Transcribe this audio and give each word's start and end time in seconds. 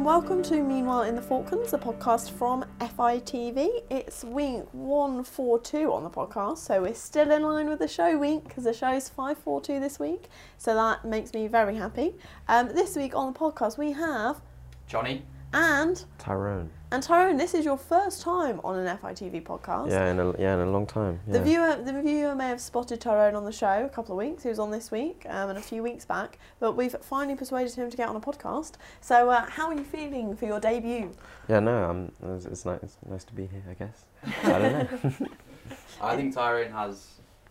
and 0.00 0.06
welcome 0.06 0.42
to 0.42 0.62
Meanwhile 0.62 1.02
in 1.02 1.14
the 1.14 1.20
Falklands, 1.20 1.74
a 1.74 1.78
podcast 1.78 2.30
from 2.30 2.64
FITV. 2.80 3.82
It's 3.90 4.24
week 4.24 4.62
142 4.72 5.92
on 5.92 6.04
the 6.04 6.08
podcast, 6.08 6.56
so 6.56 6.80
we're 6.80 6.94
still 6.94 7.30
in 7.30 7.42
line 7.42 7.68
with 7.68 7.80
the 7.80 7.86
show 7.86 8.16
week 8.16 8.44
because 8.44 8.64
the 8.64 8.72
show's 8.72 9.10
542 9.10 9.78
this 9.78 10.00
week, 10.00 10.30
so 10.56 10.74
that 10.74 11.04
makes 11.04 11.34
me 11.34 11.48
very 11.48 11.76
happy. 11.76 12.14
Um, 12.48 12.68
this 12.68 12.96
week 12.96 13.14
on 13.14 13.34
the 13.34 13.38
podcast, 13.38 13.76
we 13.76 13.92
have 13.92 14.40
Johnny. 14.86 15.22
and 15.52 16.02
Tyrone. 16.16 16.70
And 16.92 17.02
Tyrone. 17.02 17.36
This 17.36 17.54
is 17.54 17.64
your 17.64 17.76
first 17.76 18.20
time 18.20 18.60
on 18.64 18.78
an 18.78 18.98
FITV 18.98 19.42
podcast. 19.44 19.90
Yeah, 19.90 20.10
in 20.10 20.18
a 20.18 20.38
yeah 20.38 20.54
in 20.54 20.60
a 20.60 20.70
long 20.70 20.86
time. 20.86 21.20
Yeah. 21.26 21.34
The 21.34 21.42
viewer, 21.42 21.76
the 21.76 22.02
viewer 22.02 22.34
may 22.34 22.48
have 22.48 22.60
spotted 22.60 23.00
Tyrone 23.00 23.34
on 23.34 23.44
the 23.44 23.52
show 23.52 23.84
a 23.84 23.88
couple 23.88 24.12
of 24.12 24.18
weeks. 24.18 24.42
He 24.42 24.48
was 24.48 24.58
on 24.58 24.70
this 24.70 24.90
week 24.90 25.24
um, 25.28 25.50
and 25.50 25.58
a 25.58 25.62
few 25.62 25.82
weeks 25.82 26.04
back, 26.04 26.38
but 26.58 26.72
we've 26.72 26.94
finally 27.00 27.36
persuaded 27.36 27.74
him 27.74 27.90
to 27.90 27.96
get 27.96 28.08
on 28.08 28.16
a 28.16 28.20
podcast. 28.20 28.72
So, 29.00 29.30
uh, 29.30 29.46
how 29.48 29.68
are 29.68 29.74
you 29.74 29.84
feeling 29.84 30.36
for 30.36 30.46
your 30.46 30.60
debut? 30.60 31.12
Yeah, 31.48 31.60
no, 31.60 31.84
um, 31.84 32.12
it's, 32.34 32.46
it's 32.46 32.64
nice. 32.64 32.80
It's 32.82 32.96
nice 33.08 33.24
to 33.24 33.34
be 33.34 33.46
here. 33.46 33.62
I 33.70 33.74
guess. 33.74 34.04
I 34.42 34.58
don't 34.58 34.72
know. 34.72 35.28
I 36.02 36.16
think 36.16 36.34
Tyrone 36.34 36.72
has 36.72 37.06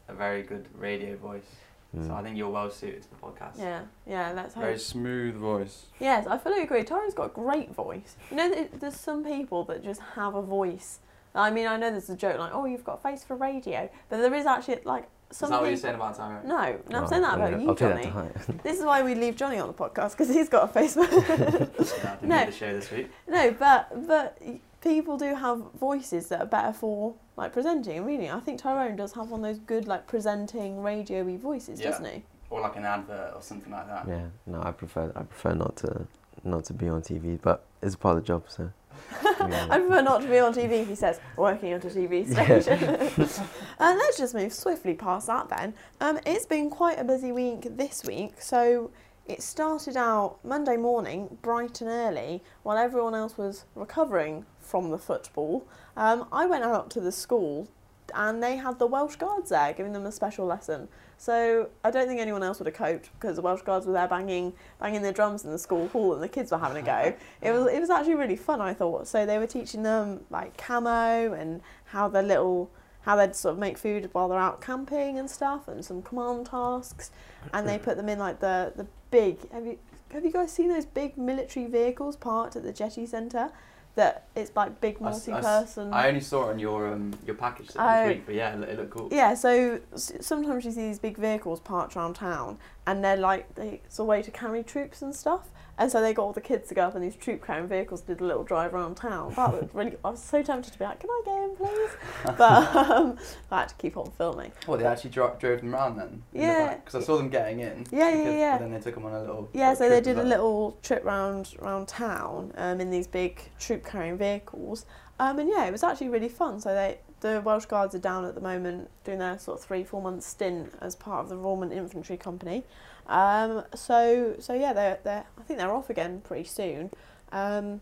a 0.09 0.13
very 0.13 0.43
good 0.43 0.67
radio 0.77 1.15
voice, 1.15 1.45
so 1.93 1.99
Mm. 2.01 2.11
I 2.11 2.21
think 2.23 2.37
you're 2.37 2.49
well 2.49 2.69
suited 2.69 3.01
to 3.03 3.09
the 3.09 3.15
podcast. 3.15 3.57
Yeah, 3.57 3.81
yeah, 4.05 4.31
let's 4.35 4.53
hope. 4.53 4.63
Very 4.63 4.77
smooth 4.77 5.35
voice. 5.35 5.87
Yes, 5.99 6.27
I 6.27 6.37
fully 6.37 6.61
agree. 6.61 6.83
Tyrone's 6.83 7.13
got 7.15 7.25
a 7.25 7.33
great 7.33 7.73
voice. 7.73 8.15
You 8.29 8.37
know, 8.37 8.67
there's 8.79 8.95
some 8.95 9.23
people 9.25 9.63
that 9.65 9.83
just 9.83 9.99
have 10.15 10.35
a 10.35 10.41
voice. 10.41 10.99
I 11.33 11.49
mean, 11.51 11.67
I 11.67 11.77
know 11.77 11.89
there's 11.91 12.09
a 12.09 12.15
joke 12.15 12.37
like, 12.39 12.53
"Oh, 12.53 12.65
you've 12.65 12.83
got 12.83 12.99
a 12.99 13.01
face 13.01 13.23
for 13.23 13.35
radio," 13.35 13.89
but 14.09 14.17
there 14.17 14.33
is 14.33 14.45
actually 14.45 14.79
like 14.83 15.07
Is 15.31 15.37
some 15.37 15.49
that 15.51 15.61
what 15.61 15.67
you're 15.69 15.77
saying 15.77 15.95
about 15.95 16.15
Tyrone? 16.17 16.47
no, 16.47 16.79
no, 16.89 16.97
I'm 16.99 17.03
Oh, 17.03 17.07
saying 17.07 17.21
that 17.23 17.37
yeah, 17.39 17.45
about 17.47 17.61
you, 17.61 17.69
I'll 17.69 17.75
Johnny. 17.75 17.95
that 17.95 18.03
to 18.03 18.09
heart. 18.11 18.63
This 18.63 18.79
is 18.79 18.85
why 18.85 19.01
we 19.03 19.15
leave 19.15 19.35
Johnny 19.35 19.57
on 19.59 19.67
the 19.67 19.73
podcast 19.73 20.11
because 20.11 20.29
he's 20.29 20.49
got 20.49 20.63
a 20.65 20.67
face 20.67 20.93
for. 20.95 21.03
Yeah, 21.05 21.11
I 21.23 22.15
didn't 22.15 22.23
No. 22.23 22.45
the 22.45 22.51
show 22.51 22.73
this 22.73 22.91
week. 22.91 23.09
No, 23.27 23.51
but 23.51 24.07
but 24.07 24.37
people 24.81 25.17
do 25.17 25.33
have 25.35 25.59
voices 25.79 26.29
that 26.29 26.41
are 26.41 26.45
better 26.47 26.73
for 26.73 27.13
like 27.39 27.53
presenting 27.53 27.97
and 27.97 28.05
reading. 28.05 28.29
I 28.29 28.39
think 28.39 28.59
Tyrone 28.61 28.95
does 28.95 29.13
have 29.13 29.29
one 29.29 29.39
of 29.43 29.45
those 29.49 29.59
good 29.65 29.87
like 29.87 30.05
presenting 30.07 30.81
radio-y 30.83 31.37
voices, 31.37 31.79
Yeah. 31.79 31.91
doesn't 31.91 32.05
he? 32.05 32.23
Or 32.49 32.61
like 32.61 32.75
an 32.75 32.85
advert 32.85 33.33
or 33.35 33.41
something 33.41 33.71
like 33.71 33.87
that. 33.87 34.07
yeah, 34.07 34.25
no, 34.45 34.61
I 34.61 34.71
prefer 34.71 35.11
I 35.15 35.23
prefer 35.23 35.53
not 35.53 35.75
to 35.77 36.05
not 36.43 36.65
to 36.65 36.73
be 36.73 36.87
on 36.89 37.01
TV, 37.01 37.39
but 37.41 37.63
it's 37.81 37.95
part 37.95 38.17
of 38.17 38.23
the 38.23 38.27
job. 38.27 38.43
So. 38.47 38.71
I 39.23 39.77
prefer 39.79 40.01
not 40.01 40.21
to 40.21 40.27
be 40.27 40.39
on 40.39 40.53
TV, 40.53 40.85
he 40.85 40.95
says, 40.95 41.19
working 41.37 41.71
at 41.73 41.83
a 41.85 41.87
TV 41.89 42.25
Yeah. 42.27 42.59
station. 42.59 43.45
uh, 43.79 43.95
let's 43.97 44.17
just 44.17 44.33
move 44.35 44.51
swiftly 44.53 44.93
past 44.93 45.27
that 45.27 45.47
then. 45.49 45.73
Um, 46.01 46.19
it's 46.25 46.45
been 46.45 46.69
quite 46.69 46.99
a 46.99 47.03
busy 47.03 47.31
week 47.31 47.77
this 47.77 48.03
week, 48.03 48.41
so 48.41 48.91
it 49.27 49.41
started 49.43 49.95
out 49.95 50.37
Monday 50.43 50.75
morning, 50.75 51.37
bright 51.41 51.81
and 51.81 51.89
early, 51.89 52.41
while 52.63 52.77
everyone 52.77 53.13
else 53.15 53.37
was 53.37 53.65
recovering 53.75 54.45
from 54.69 54.91
the 54.91 54.97
football. 54.97 55.65
Um, 55.97 56.27
I 56.31 56.45
went 56.45 56.63
out 56.63 56.89
to 56.91 57.01
the 57.01 57.11
school 57.11 57.67
and 58.13 58.41
they 58.41 58.57
had 58.57 58.79
the 58.79 58.87
Welsh 58.87 59.15
Guards 59.15 59.49
there 59.49 59.73
giving 59.73 59.93
them 59.93 60.05
a 60.05 60.11
special 60.11 60.45
lesson. 60.45 60.87
So 61.17 61.69
I 61.83 61.91
don't 61.91 62.07
think 62.07 62.21
anyone 62.21 62.43
else 62.43 62.59
would 62.59 62.67
have 62.67 62.75
coped 62.75 63.09
because 63.13 63.35
the 63.35 63.41
Welsh 63.41 63.61
Guards 63.61 63.85
were 63.85 63.93
there 63.93 64.07
banging 64.07 64.53
banging 64.79 65.01
their 65.01 65.11
drums 65.11 65.43
in 65.43 65.51
the 65.51 65.59
school 65.59 65.87
hall 65.89 66.13
and 66.13 66.23
the 66.23 66.29
kids 66.29 66.51
were 66.51 66.57
having 66.57 66.81
a 66.81 66.85
go. 66.85 67.13
It 67.41 67.51
was 67.51 67.67
it 67.67 67.79
was 67.79 67.89
actually 67.89 68.15
really 68.15 68.35
fun 68.35 68.61
I 68.61 68.73
thought. 68.73 69.07
So 69.07 69.25
they 69.25 69.37
were 69.37 69.47
teaching 69.47 69.83
them 69.83 70.21
like 70.29 70.55
camo 70.57 71.33
and 71.33 71.61
how 71.85 72.07
their 72.07 72.23
little 72.23 72.71
how 73.01 73.15
they'd 73.15 73.35
sort 73.35 73.53
of 73.53 73.59
make 73.59 73.77
food 73.77 74.09
while 74.11 74.29
they're 74.29 74.39
out 74.39 74.61
camping 74.61 75.17
and 75.17 75.29
stuff 75.29 75.67
and 75.67 75.83
some 75.83 76.01
command 76.01 76.45
tasks 76.45 77.11
and 77.53 77.67
they 77.67 77.77
put 77.77 77.97
them 77.97 78.09
in 78.09 78.19
like 78.19 78.39
the 78.39 78.73
the 78.75 78.85
big 79.09 79.49
have 79.51 79.65
you 79.65 79.77
have 80.11 80.23
you 80.23 80.31
guys 80.31 80.51
seen 80.51 80.69
those 80.69 80.85
big 80.85 81.17
military 81.17 81.65
vehicles 81.67 82.15
parked 82.15 82.55
at 82.55 82.63
the 82.63 82.73
jetty 82.73 83.05
centre 83.05 83.51
that 83.95 84.27
it's 84.35 84.51
like 84.55 84.79
big 84.81 84.97
I 85.01 85.09
s- 85.09 85.27
I 85.27 85.31
multi-person 85.33 85.93
I 85.93 86.07
only 86.07 86.21
saw 86.21 86.47
it 86.47 86.51
on 86.51 86.59
your 86.59 86.87
um, 86.93 87.13
your 87.25 87.35
package 87.35 87.67
this 87.67 87.75
Oh. 87.79 88.07
week, 88.07 88.25
but 88.25 88.35
yeah, 88.35 88.53
it, 88.53 88.59
looked- 88.59 88.71
it 88.71 88.77
looked 88.79 88.91
cool. 88.91 89.09
Yeah, 89.11 89.33
so 89.33 89.79
s- 89.93 90.13
sometimes 90.21 90.63
you 90.65 90.71
see 90.71 90.87
these 90.87 90.99
big 90.99 91.17
vehicles 91.17 91.59
parked 91.59 91.95
around 91.97 92.13
town, 92.15 92.57
and 92.87 93.03
they're 93.03 93.17
like 93.17 93.53
they, 93.55 93.81
it's 93.85 93.99
a 93.99 94.03
way 94.03 94.21
to 94.21 94.31
carry 94.31 94.63
troops 94.63 95.01
and 95.01 95.13
stuff. 95.15 95.49
And 95.79 95.89
so 95.89 96.01
they 96.01 96.13
got 96.13 96.23
all 96.23 96.33
the 96.33 96.41
kids 96.41 96.67
to 96.67 96.75
go 96.75 96.83
up 96.83 96.95
in 96.95 97.01
these 97.01 97.15
troop 97.15 97.43
carrying 97.43 97.65
vehicles, 97.67 98.01
did 98.01 98.19
a 98.19 98.25
little 98.25 98.43
drive 98.43 98.73
around 98.73 98.95
town. 98.95 99.33
That 99.35 99.53
was 99.53 99.69
really. 99.73 99.95
I 100.03 100.09
was 100.09 100.21
so 100.21 100.43
tempted 100.43 100.73
to 100.73 100.77
be 100.77 100.83
like, 100.83 100.99
"Can 100.99 101.09
I 101.09 101.21
get 101.23 101.37
in, 101.41 101.55
please?" 101.55 101.89
But 102.37 102.75
um, 102.75 103.17
I 103.49 103.59
had 103.61 103.69
to 103.69 103.75
keep 103.75 103.95
on 103.95 104.11
filming. 104.11 104.51
Well, 104.67 104.77
they 104.77 104.85
actually 104.85 105.11
dro- 105.11 105.37
drove 105.39 105.61
them 105.61 105.73
around 105.73 105.95
then. 105.97 106.21
Yeah. 106.33 106.75
Because 106.75 107.01
I 107.01 107.05
saw 107.05 107.15
them 107.17 107.29
getting 107.29 107.61
in. 107.61 107.85
Yeah, 107.91 108.09
yeah, 108.09 108.15
because- 108.17 108.35
yeah. 108.35 108.57
But 108.57 108.63
then 108.65 108.71
they 108.73 108.79
took 108.81 108.95
them 108.95 109.05
on 109.05 109.13
a 109.13 109.21
little. 109.21 109.49
Yeah, 109.53 109.73
so 109.73 109.87
they 109.87 110.01
did 110.01 110.19
a 110.19 110.23
little 110.23 110.77
trip 110.83 111.05
round 111.05 111.55
round 111.59 111.87
town 111.87 112.51
um, 112.57 112.81
in 112.81 112.91
these 112.91 113.07
big 113.07 113.41
troop 113.57 113.85
carrying 113.85 114.17
vehicles, 114.17 114.85
um, 115.17 115.39
and 115.39 115.47
yeah, 115.47 115.65
it 115.65 115.71
was 115.71 115.83
actually 115.83 116.09
really 116.09 116.29
fun. 116.29 116.59
So 116.59 116.75
they 116.75 116.99
the 117.21 117.41
Welsh 117.43 117.65
Guards 117.65 117.95
are 117.95 117.99
down 117.99 118.23
at 118.25 118.35
the 118.35 118.41
moment 118.41 118.89
doing 119.03 119.19
their 119.19 119.37
sort 119.39 119.59
of 119.59 119.65
three 119.65 119.83
four 119.85 120.01
month 120.01 120.23
stint 120.23 120.73
as 120.81 120.95
part 120.95 121.23
of 121.23 121.29
the 121.29 121.35
Roulement 121.35 121.71
Infantry 121.73 122.17
Company. 122.17 122.65
Um, 123.09 123.63
so 123.75 124.35
so 124.39 124.53
yeah, 124.53 124.71
they're 124.71 124.99
they 125.03 125.11
are 125.15 125.25
I 125.37 125.41
think 125.43 125.59
they're 125.59 125.73
off 125.73 125.89
again 125.89 126.21
pretty 126.21 126.43
soon. 126.45 126.91
Um, 127.31 127.81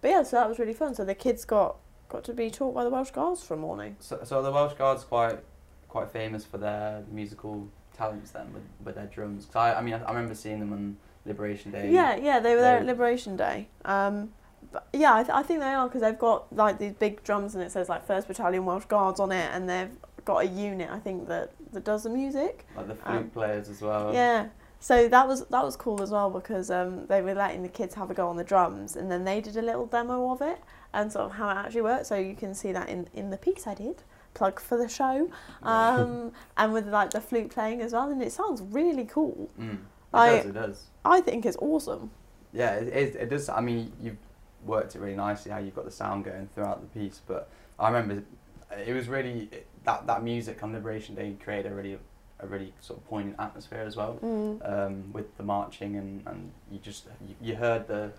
but 0.00 0.10
yeah, 0.10 0.22
so 0.22 0.36
that 0.36 0.48
was 0.48 0.58
really 0.58 0.72
fun. 0.72 0.94
So 0.94 1.04
the 1.04 1.14
kids 1.14 1.44
got 1.44 1.76
got 2.08 2.24
to 2.24 2.32
be 2.32 2.50
taught 2.50 2.74
by 2.74 2.84
the 2.84 2.90
Welsh 2.90 3.10
Guards 3.10 3.42
for 3.42 3.54
a 3.54 3.56
morning. 3.56 3.96
So, 4.00 4.20
so 4.24 4.42
the 4.42 4.50
Welsh 4.50 4.74
Guards 4.74 5.04
quite 5.04 5.38
quite 5.88 6.08
famous 6.10 6.44
for 6.44 6.56
their 6.58 7.02
musical 7.10 7.68
talents 7.96 8.30
then 8.30 8.52
with, 8.54 8.62
with 8.84 8.94
their 8.94 9.06
drums. 9.06 9.44
'Cause 9.46 9.56
I, 9.56 9.74
I 9.74 9.82
mean 9.82 9.94
I, 9.94 10.02
I 10.04 10.12
remember 10.12 10.34
seeing 10.34 10.60
them 10.60 10.72
on 10.72 10.96
Liberation 11.26 11.72
Day. 11.72 11.90
Yeah, 11.90 12.16
yeah, 12.16 12.38
they 12.40 12.54
were 12.54 12.60
there 12.62 12.78
at 12.78 12.86
Liberation 12.86 13.36
Day. 13.36 13.66
Um, 13.84 14.32
but 14.72 14.86
yeah, 14.92 15.14
I, 15.14 15.22
th- 15.24 15.34
I 15.34 15.42
think 15.42 15.60
they 15.60 15.66
are 15.66 15.88
because 15.88 16.00
they've 16.02 16.18
got 16.18 16.54
like 16.54 16.78
these 16.78 16.92
big 16.92 17.22
drums 17.24 17.54
and 17.56 17.64
it 17.64 17.72
says 17.72 17.88
like 17.88 18.06
First 18.06 18.28
Battalion 18.28 18.64
Welsh 18.64 18.84
Guards 18.84 19.18
on 19.18 19.32
it, 19.32 19.50
and 19.52 19.68
they've 19.68 19.90
got 20.24 20.44
a 20.44 20.46
unit 20.46 20.88
I 20.90 20.98
think 21.00 21.26
that 21.28 21.50
that 21.72 21.82
does 21.84 22.04
the 22.04 22.10
music. 22.10 22.66
Like 22.76 22.86
the 22.88 22.94
flute 22.94 23.16
Um, 23.18 23.30
players 23.30 23.68
as 23.68 23.82
well. 23.82 24.14
Yeah. 24.14 24.46
So 24.80 25.08
that 25.08 25.28
was 25.28 25.44
that 25.46 25.62
was 25.62 25.76
cool 25.76 26.02
as 26.02 26.10
well 26.10 26.30
because 26.30 26.70
um, 26.70 27.06
they 27.06 27.20
were 27.20 27.34
letting 27.34 27.62
the 27.62 27.68
kids 27.68 27.94
have 27.94 28.10
a 28.10 28.14
go 28.14 28.28
on 28.28 28.36
the 28.36 28.44
drums, 28.44 28.96
and 28.96 29.10
then 29.10 29.24
they 29.24 29.40
did 29.42 29.56
a 29.56 29.62
little 29.62 29.86
demo 29.86 30.30
of 30.30 30.40
it 30.40 30.58
and 30.94 31.12
sort 31.12 31.26
of 31.26 31.32
how 31.32 31.50
it 31.50 31.54
actually 31.54 31.82
works. 31.82 32.08
So 32.08 32.16
you 32.16 32.34
can 32.34 32.54
see 32.54 32.72
that 32.72 32.88
in 32.88 33.06
in 33.14 33.30
the 33.30 33.36
piece 33.36 33.66
I 33.66 33.74
did. 33.74 34.02
Plug 34.32 34.60
for 34.60 34.78
the 34.78 34.88
show, 34.88 35.28
um, 35.62 36.32
and 36.56 36.72
with 36.72 36.88
like 36.88 37.10
the 37.10 37.20
flute 37.20 37.50
playing 37.50 37.82
as 37.82 37.92
well, 37.92 38.10
and 38.10 38.22
it 38.22 38.32
sounds 38.32 38.62
really 38.62 39.04
cool. 39.04 39.50
Mm. 39.60 39.74
It 39.74 39.78
I- 40.14 40.36
does, 40.36 40.46
it 40.46 40.52
does. 40.52 40.86
I 41.04 41.20
think 41.20 41.44
it's 41.44 41.56
awesome. 41.58 42.10
Yeah, 42.52 42.74
it, 42.76 42.88
it, 42.88 43.16
it 43.16 43.30
does. 43.30 43.48
I 43.48 43.60
mean, 43.60 43.92
you've 44.00 44.16
worked 44.64 44.94
it 44.94 45.00
really 45.00 45.16
nicely 45.16 45.52
how 45.52 45.58
you've 45.58 45.74
got 45.74 45.84
the 45.84 45.90
sound 45.90 46.24
going 46.24 46.48
throughout 46.54 46.80
the 46.80 47.00
piece. 47.00 47.20
But 47.26 47.50
I 47.78 47.88
remember 47.88 48.22
it 48.86 48.92
was 48.92 49.08
really 49.08 49.50
that 49.84 50.06
that 50.06 50.22
music 50.22 50.62
on 50.62 50.72
Liberation 50.72 51.14
Day 51.14 51.36
created 51.42 51.72
a 51.72 51.74
really 51.74 51.98
a 52.42 52.46
really 52.46 52.72
sort 52.80 52.98
of 52.98 53.06
poignant 53.08 53.36
atmosphere 53.38 53.84
as 53.86 53.96
well. 53.96 54.18
Mm. 54.22 54.68
Um, 54.86 55.12
with 55.12 55.36
the 55.36 55.42
marching 55.42 55.96
and, 55.96 56.22
and 56.26 56.50
you 56.70 56.78
just 56.78 57.06
you, 57.26 57.34
you 57.40 57.56
heard 57.56 57.86
the 57.86 58.12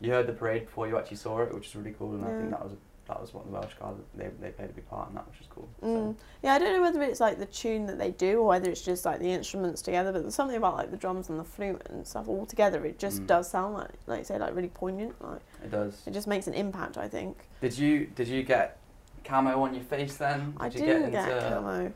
you 0.00 0.10
heard 0.10 0.26
the 0.26 0.32
parade 0.32 0.66
before 0.66 0.88
you 0.88 0.98
actually 0.98 1.16
saw 1.16 1.40
it, 1.42 1.54
which 1.54 1.66
is 1.68 1.76
really 1.76 1.94
cool. 1.98 2.12
And 2.14 2.24
I 2.24 2.28
think 2.38 2.50
that 2.50 2.62
was 2.62 2.72
that 3.08 3.20
was 3.20 3.34
what 3.34 3.44
the 3.46 3.52
Welsh 3.52 3.74
Guard 3.80 3.96
they 4.14 4.28
they 4.40 4.50
played 4.50 4.70
a 4.70 4.72
big 4.72 4.88
part 4.88 5.08
in 5.08 5.14
that, 5.16 5.26
which 5.28 5.40
is 5.40 5.46
cool. 5.50 5.68
Mm. 5.82 6.14
Yeah, 6.42 6.54
I 6.54 6.58
don't 6.58 6.72
know 6.74 6.82
whether 6.82 7.02
it's 7.02 7.20
like 7.20 7.38
the 7.38 7.46
tune 7.46 7.86
that 7.86 7.98
they 7.98 8.10
do 8.12 8.38
or 8.40 8.46
whether 8.46 8.70
it's 8.70 8.82
just 8.82 9.04
like 9.04 9.18
the 9.20 9.30
instruments 9.30 9.82
together, 9.82 10.12
but 10.12 10.22
there's 10.22 10.34
something 10.34 10.56
about 10.56 10.76
like 10.76 10.90
the 10.90 10.96
drums 10.96 11.28
and 11.28 11.38
the 11.38 11.44
flute 11.44 11.82
and 11.90 12.06
stuff 12.06 12.28
all 12.28 12.46
together. 12.46 12.84
It 12.84 12.98
just 12.98 13.22
Mm. 13.22 13.26
does 13.26 13.50
sound 13.50 13.74
like, 13.74 13.90
like 14.06 14.18
you 14.20 14.24
say, 14.24 14.38
like 14.38 14.54
really 14.54 14.68
poignant. 14.68 15.14
Like 15.22 15.40
it 15.64 15.70
does. 15.70 16.02
it 16.06 16.12
just 16.12 16.26
makes 16.26 16.46
an 16.46 16.54
impact. 16.54 16.96
I 16.98 17.08
think. 17.08 17.36
Did 17.60 17.76
you 17.78 18.06
did 18.06 18.28
you 18.28 18.42
get 18.42 18.78
camo 19.24 19.62
on 19.62 19.74
your 19.74 19.84
face 19.84 20.16
then? 20.16 20.54
I 20.58 20.68
Did 20.68 20.80
you 20.80 20.86
didn't 20.86 21.10
get 21.12 21.26
get, 21.28 21.36
into 21.38 21.48
camo. 21.48 21.92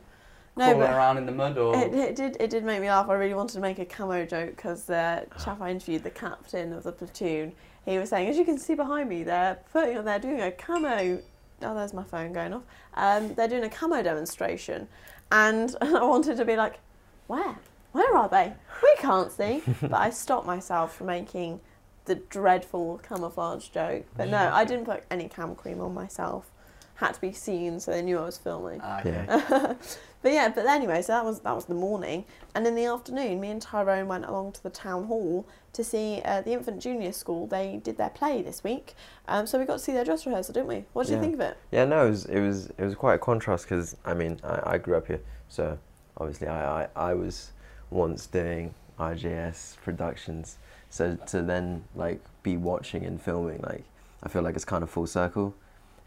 No, 0.57 0.73
crawling 0.73 0.93
around 0.93 1.17
in 1.17 1.25
the 1.25 1.31
mud 1.31 1.57
or? 1.57 1.75
it, 1.75 1.93
it 1.93 2.15
did 2.15 2.37
it 2.39 2.49
did 2.49 2.63
make 2.63 2.81
me 2.81 2.89
laugh. 2.89 3.09
I 3.09 3.13
really 3.13 3.33
wanted 3.33 3.53
to 3.53 3.59
make 3.59 3.79
a 3.79 3.85
camo 3.85 4.25
joke 4.25 4.55
because 4.55 4.85
the 4.85 5.25
chap 5.43 5.61
I 5.61 5.71
interviewed, 5.71 6.03
the 6.03 6.09
captain 6.09 6.73
of 6.73 6.83
the 6.83 6.91
platoon, 6.91 7.53
he 7.85 7.97
was 7.97 8.09
saying, 8.09 8.27
as 8.27 8.37
you 8.37 8.45
can 8.45 8.57
see 8.57 8.73
behind 8.75 9.09
me, 9.09 9.23
they're 9.23 9.59
putting 9.71 10.03
they're 10.03 10.19
doing 10.19 10.41
a 10.41 10.51
camo. 10.51 11.21
Oh, 11.61 11.73
there's 11.73 11.93
my 11.93 12.03
phone 12.03 12.33
going 12.33 12.53
off. 12.53 12.63
Um, 12.95 13.33
they're 13.33 13.47
doing 13.47 13.63
a 13.63 13.69
camo 13.69 14.01
demonstration, 14.03 14.87
and 15.31 15.75
I 15.81 16.03
wanted 16.03 16.37
to 16.37 16.45
be 16.45 16.55
like, 16.55 16.79
where? 17.27 17.55
Where 17.91 18.15
are 18.15 18.29
they? 18.29 18.53
We 18.83 18.95
can't 18.97 19.31
see. 19.31 19.63
but 19.81 19.95
I 19.95 20.09
stopped 20.09 20.45
myself 20.45 20.95
from 20.95 21.07
making 21.07 21.59
the 22.05 22.15
dreadful 22.15 22.99
camouflage 23.07 23.69
joke. 23.69 24.05
But 24.15 24.29
no, 24.29 24.49
I 24.53 24.65
didn't 24.65 24.85
put 24.85 25.03
any 25.11 25.27
cam 25.27 25.55
cream 25.55 25.81
on 25.81 25.93
myself. 25.93 26.49
Had 26.97 27.13
to 27.13 27.21
be 27.21 27.31
seen 27.31 27.79
so 27.79 27.91
they 27.91 28.01
knew 28.01 28.17
I 28.17 28.25
was 28.25 28.37
filming. 28.37 28.81
Ah, 28.83 28.99
okay. 28.99 29.25
Yeah. 29.27 29.73
but 30.21 30.31
yeah, 30.31 30.49
but 30.49 30.65
anyway, 30.65 31.01
so 31.01 31.13
that 31.13 31.23
was 31.23 31.41
that 31.41 31.55
was 31.55 31.65
the 31.65 31.75
morning, 31.75 32.25
and 32.55 32.65
in 32.65 32.75
the 32.75 32.85
afternoon, 32.85 33.39
me 33.39 33.49
and 33.51 33.61
Tyrone 33.61 34.07
went 34.07 34.25
along 34.25 34.53
to 34.53 34.63
the 34.63 34.69
town 34.69 35.05
hall 35.05 35.47
to 35.73 35.83
see 35.83 36.21
uh, 36.25 36.41
the 36.41 36.53
infant 36.53 36.81
junior 36.81 37.11
school. 37.11 37.45
They 37.45 37.79
did 37.83 37.97
their 37.97 38.09
play 38.09 38.41
this 38.41 38.63
week, 38.63 38.95
um, 39.27 39.45
so 39.45 39.59
we 39.59 39.65
got 39.65 39.73
to 39.73 39.79
see 39.79 39.93
their 39.93 40.05
dress 40.05 40.25
rehearsal, 40.25 40.53
didn't 40.53 40.67
we? 40.67 40.85
What 40.93 41.05
did 41.05 41.13
you 41.13 41.21
think 41.21 41.35
of 41.35 41.41
it? 41.41 41.57
Yeah, 41.71 41.85
no, 41.85 42.07
it 42.07 42.09
was 42.09 42.25
it 42.25 42.39
was 42.39 42.67
it 42.77 42.83
was 42.83 42.95
quite 42.95 43.13
a 43.13 43.19
contrast 43.19 43.65
because 43.65 43.95
I 44.03 44.13
mean 44.13 44.39
I, 44.43 44.73
I 44.73 44.77
grew 44.79 44.97
up 44.97 45.07
here, 45.07 45.21
so 45.49 45.77
obviously 46.17 46.47
I, 46.47 46.83
I, 46.83 46.87
I 46.95 47.13
was 47.13 47.51
once 47.91 48.25
doing 48.25 48.73
RJS 48.99 49.77
Productions. 49.83 50.57
So 50.89 51.15
to 51.27 51.41
then 51.43 51.83
like 51.95 52.21
be 52.41 52.57
watching 52.57 53.05
and 53.05 53.21
filming, 53.21 53.61
like 53.61 53.83
I 54.23 54.29
feel 54.29 54.41
like 54.41 54.55
it's 54.55 54.65
kind 54.65 54.83
of 54.83 54.89
full 54.89 55.05
circle, 55.05 55.53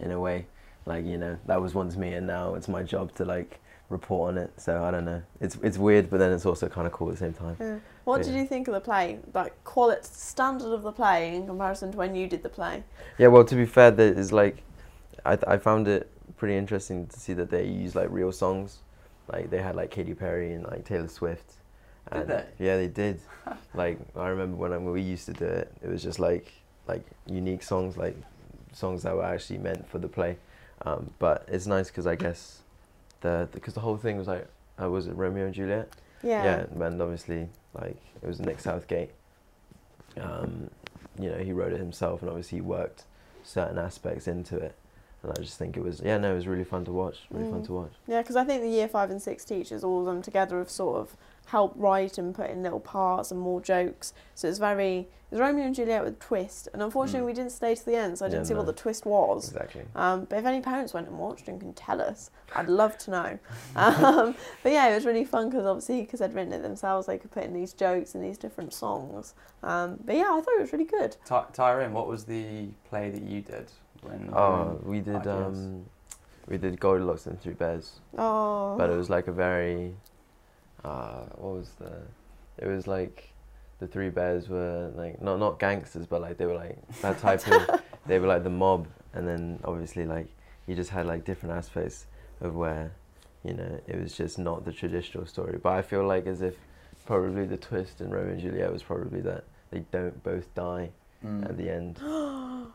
in 0.01 0.11
a 0.11 0.19
way. 0.19 0.47
Like 0.87 1.05
you 1.05 1.19
know 1.19 1.39
that 1.47 1.61
was 1.61 1.75
once 1.75 1.97
me, 1.97 2.15
and 2.15 2.27
now 2.27 2.55
it's 2.55 2.69
my 2.69 2.83
job 2.83 3.15
to 3.17 3.25
like 3.25 3.61
report 3.91 4.31
on 4.31 4.39
it. 4.39 4.51
So 4.57 4.83
I 4.83 4.91
don't 4.91 5.05
know. 5.05 5.23
It's 5.41 5.57
it's 5.63 5.79
weird, 5.79 6.11
but 6.11 6.19
then 6.19 6.33
it's 6.33 6.47
also 6.47 6.69
kind 6.69 6.87
of 6.87 6.93
cool 6.93 7.09
at 7.09 7.15
the 7.15 7.19
same 7.19 7.33
time. 7.35 7.57
Yeah. 7.61 7.79
What 8.05 8.19
Yeah. 8.19 8.33
did 8.33 8.35
you 8.37 8.47
think 8.47 8.69
of 8.69 8.75
the 8.75 8.81
play? 8.81 9.19
Like 9.35 9.63
quality 9.65 10.01
standard 10.03 10.73
of 10.73 10.83
the 10.83 10.93
play 10.93 11.35
in 11.37 11.47
comparison 11.47 11.93
to 11.93 11.99
when 11.99 12.15
you 12.15 12.27
did 12.27 12.43
the 12.43 12.49
play? 12.49 12.83
Yeah, 13.19 13.29
well, 13.29 13.45
to 13.45 13.55
be 13.55 13.67
fair, 13.67 13.91
there 13.91 14.13
is 14.13 14.33
like, 14.33 14.63
I 15.27 15.39
I 15.47 15.59
found 15.59 15.87
it 15.89 16.09
pretty 16.37 16.57
interesting 16.57 17.07
to 17.09 17.21
see 17.21 17.35
that 17.35 17.51
they 17.51 17.67
use 17.67 17.95
like 17.95 18.09
real 18.11 18.33
songs, 18.33 18.79
like 19.33 19.51
they 19.51 19.61
had 19.61 19.77
like 19.77 19.91
Katy 19.91 20.15
Perry 20.15 20.55
and 20.55 20.65
like 20.65 20.85
Taylor 20.85 21.09
Swift. 21.09 21.53
Did 22.13 22.27
they? 22.29 22.45
Yeah, 22.59 22.77
they 22.77 22.89
did. 22.89 23.21
like 23.75 23.99
I 24.17 24.29
remember 24.29 24.57
when, 24.57 24.73
I, 24.73 24.79
when 24.79 24.93
we 24.93 25.03
used 25.03 25.27
to 25.27 25.33
do 25.35 25.45
it, 25.45 25.73
it 25.83 25.89
was 25.89 26.03
just 26.03 26.19
like 26.19 26.53
like 26.89 27.05
unique 27.27 27.63
songs, 27.63 27.97
like 27.97 28.17
songs 28.73 29.03
that 29.03 29.15
were 29.15 29.25
actually 29.25 29.59
meant 29.59 29.89
for 29.89 29.99
the 29.99 30.09
play. 30.09 30.37
Um, 30.83 31.11
but 31.19 31.45
it's 31.49 31.67
nice 31.67 31.89
because 31.89 32.07
I 32.07 32.17
guess 32.17 32.61
the 33.21 33.49
because 33.53 33.75
the 33.75 33.81
whole 33.81 33.97
thing 33.97 34.17
was 34.17 34.27
like, 34.29 34.47
uh, 34.83 34.89
was 34.91 35.07
it 35.07 35.13
Romeo 35.15 35.45
and 35.47 35.55
Juliet? 35.55 35.89
Yeah. 36.23 36.67
and 36.81 37.01
obviously 37.03 37.49
like 37.75 37.97
it 38.23 38.27
was 38.27 38.41
Nick 38.41 38.61
Southgate. 38.61 39.11
Um, 40.21 40.71
you 41.19 41.31
know, 41.31 41.39
he 41.39 41.53
wrote 41.53 41.73
it 41.73 41.79
himself, 41.79 42.21
and 42.23 42.29
obviously 42.31 42.59
he 42.59 42.63
worked 42.63 43.05
certain 43.43 43.79
aspects 43.79 44.27
into 44.29 44.57
it. 44.57 44.75
And 45.23 45.33
I 45.33 45.41
just 45.43 45.59
think 45.59 45.77
it 45.77 45.83
was 45.83 46.01
yeah, 46.03 46.17
no, 46.19 46.33
it 46.33 46.37
was 46.37 46.47
really 46.47 46.65
fun 46.65 46.85
to 46.87 46.93
watch. 46.93 47.19
Really 47.31 47.51
fun 47.51 47.61
Mm. 47.63 47.67
to 47.67 47.73
watch. 47.75 47.93
Yeah, 48.07 48.23
because 48.23 48.37
I 48.37 48.45
think 48.45 48.63
the 48.63 48.69
year 48.69 48.89
five 48.89 49.11
and 49.11 49.21
six 49.21 49.45
teachers, 49.45 49.85
all 49.85 50.01
of 50.01 50.07
them 50.07 50.23
together, 50.23 50.59
have 50.59 50.71
sort 50.71 50.97
of 50.99 51.17
helped 51.51 51.77
write 51.79 52.17
and 52.19 52.35
put 52.35 52.49
in 52.51 52.63
little 52.63 52.81
parts 52.81 53.31
and 53.31 53.41
more 53.41 53.61
jokes. 53.61 54.13
So 54.35 54.49
it's 54.49 54.59
very 54.59 55.09
it's 55.31 55.39
Romeo 55.41 55.65
and 55.65 55.75
Juliet 55.77 56.03
with 56.03 56.15
a 56.15 56.17
twist. 56.17 56.67
And 56.73 56.83
unfortunately, 56.83 57.23
Mm. 57.23 57.27
we 57.27 57.33
didn't 57.35 57.53
stay 57.53 57.77
to 57.77 57.87
the 57.87 57.95
end, 57.95 58.19
so 58.19 58.25
I 58.25 58.29
Yeah, 58.29 58.33
didn't 58.35 58.47
see 58.49 58.55
what 58.55 58.67
the 58.67 58.73
twist 58.73 59.07
was. 59.07 59.53
Exactly. 59.53 59.85
Um, 59.95 60.25
but 60.29 60.41
if 60.41 60.45
any 60.45 60.61
parents 60.61 60.93
went 60.93 61.07
and 61.07 61.17
watched 61.21 61.47
and 61.47 61.61
can 61.61 61.73
tell 61.73 62.01
us, 62.01 62.31
I'd 62.57 62.69
love 62.69 62.99
to 62.99 63.11
know. 63.13 63.39
Um, 63.77 64.35
but 64.65 64.73
yeah, 64.73 64.89
it 64.89 64.95
was 64.97 65.07
really 65.07 65.25
fun 65.25 65.49
because 65.49 65.67
obviously 65.67 66.01
because 66.01 66.19
they'd 66.19 66.35
written 66.35 66.53
it 66.53 66.63
themselves, 66.63 67.07
they 67.07 67.17
could 67.17 67.31
put 67.31 67.45
in 67.45 67.53
these 67.53 67.73
jokes 67.73 68.17
and 68.17 68.25
these 68.25 68.39
different 68.39 68.73
songs. 68.75 69.35
Um, 69.63 70.01
but 70.05 70.17
yeah, 70.17 70.31
I 70.33 70.41
thought 70.41 70.55
it 70.57 70.63
was 70.63 70.73
really 70.73 70.85
good. 70.85 71.17
Ty- 71.25 71.47
Tyrone, 71.53 71.93
what 71.93 72.09
was 72.09 72.25
the 72.25 72.69
play 72.89 73.11
that 73.11 73.23
you 73.23 73.41
did 73.41 73.71
when? 74.03 74.31
Oh, 74.33 74.81
in 74.83 74.91
we 74.91 74.99
did 75.01 75.29
um, 75.29 75.87
we 76.49 76.59
did 76.59 76.81
Goldilocks 76.81 77.27
and 77.29 77.41
Three 77.41 77.53
Bears, 77.55 78.01
Oh, 78.19 78.75
but 78.77 78.91
it 78.91 78.97
was 78.97 79.09
like 79.09 79.29
a 79.29 79.33
very, 79.33 79.95
uh, 80.85 81.23
what 81.37 81.57
was 81.59 81.71
the? 81.79 81.93
It 82.59 82.67
was 82.67 82.87
like, 82.87 83.33
the 83.79 83.87
Three 83.87 84.11
Bears 84.11 84.49
were 84.49 84.91
like 84.95 85.21
not 85.23 85.39
not 85.39 85.59
gangsters, 85.59 86.07
but 86.07 86.21
like 86.21 86.37
they 86.39 86.47
were 86.47 86.55
like 86.55 86.77
that 87.03 87.19
type 87.27 87.47
of. 87.49 87.81
They 88.07 88.19
were 88.19 88.27
like 88.27 88.45
the 88.45 88.51
mob, 88.51 88.87
and 89.15 89.27
then 89.27 89.61
obviously 89.65 90.05
like 90.05 90.29
you 90.67 90.75
just 90.75 90.91
had 90.91 91.07
like 91.07 91.25
different 91.25 91.55
aspects 91.57 92.07
of 92.41 92.55
where, 92.55 92.93
you 93.45 93.55
know, 93.55 93.81
it 93.87 94.01
was 94.01 94.17
just 94.17 94.39
not 94.39 94.65
the 94.65 94.73
traditional 94.73 95.27
story. 95.27 95.59
But 95.63 95.73
I 95.73 95.83
feel 95.83 96.07
like 96.07 96.27
as 96.27 96.43
if 96.43 96.55
probably 97.07 97.45
the 97.45 97.57
twist 97.57 98.01
in 98.01 98.11
Romeo 98.11 98.33
and 98.33 98.41
Juliet 98.41 98.73
was 98.73 98.83
probably 98.83 99.21
that 99.23 99.45
they 99.71 99.81
don't 99.91 100.23
both 100.23 100.53
die 100.55 100.91
Mm. 101.25 101.45
at 101.51 101.57
the 101.59 101.69
end. 101.69 102.01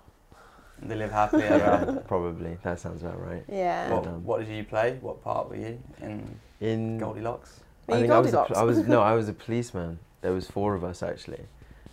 They 0.82 0.96
live 0.96 1.12
happily 1.12 1.44
ever 1.46 1.64
after. 1.64 1.92
Yeah, 1.94 2.00
probably 2.06 2.58
that 2.62 2.80
sounds 2.80 3.02
about 3.02 3.20
right. 3.26 3.44
yeah. 3.48 3.92
What, 3.92 4.06
Um, 4.08 4.24
what 4.26 4.40
did 4.46 4.50
you 4.50 4.64
play? 4.66 4.98
What 5.02 5.24
part 5.24 5.50
were 5.50 5.56
you 5.56 5.80
in 6.02 6.40
In 6.60 6.98
Goldilocks? 7.00 7.62
Were 7.88 7.96
I 7.96 8.00
think 8.00 8.12
I 8.12 8.20
was, 8.20 8.28
a, 8.30 8.32
pl- 8.32 8.56
Goldilocks? 8.56 8.60
I 8.60 8.64
was 8.64 8.78
no, 8.88 9.02
I 9.12 9.14
was 9.14 9.30
a 9.30 9.34
policeman. 9.34 10.00
There 10.22 10.34
was 10.34 10.48
four 10.48 10.74
of 10.76 10.84
us 10.84 11.04
actually. 11.04 11.42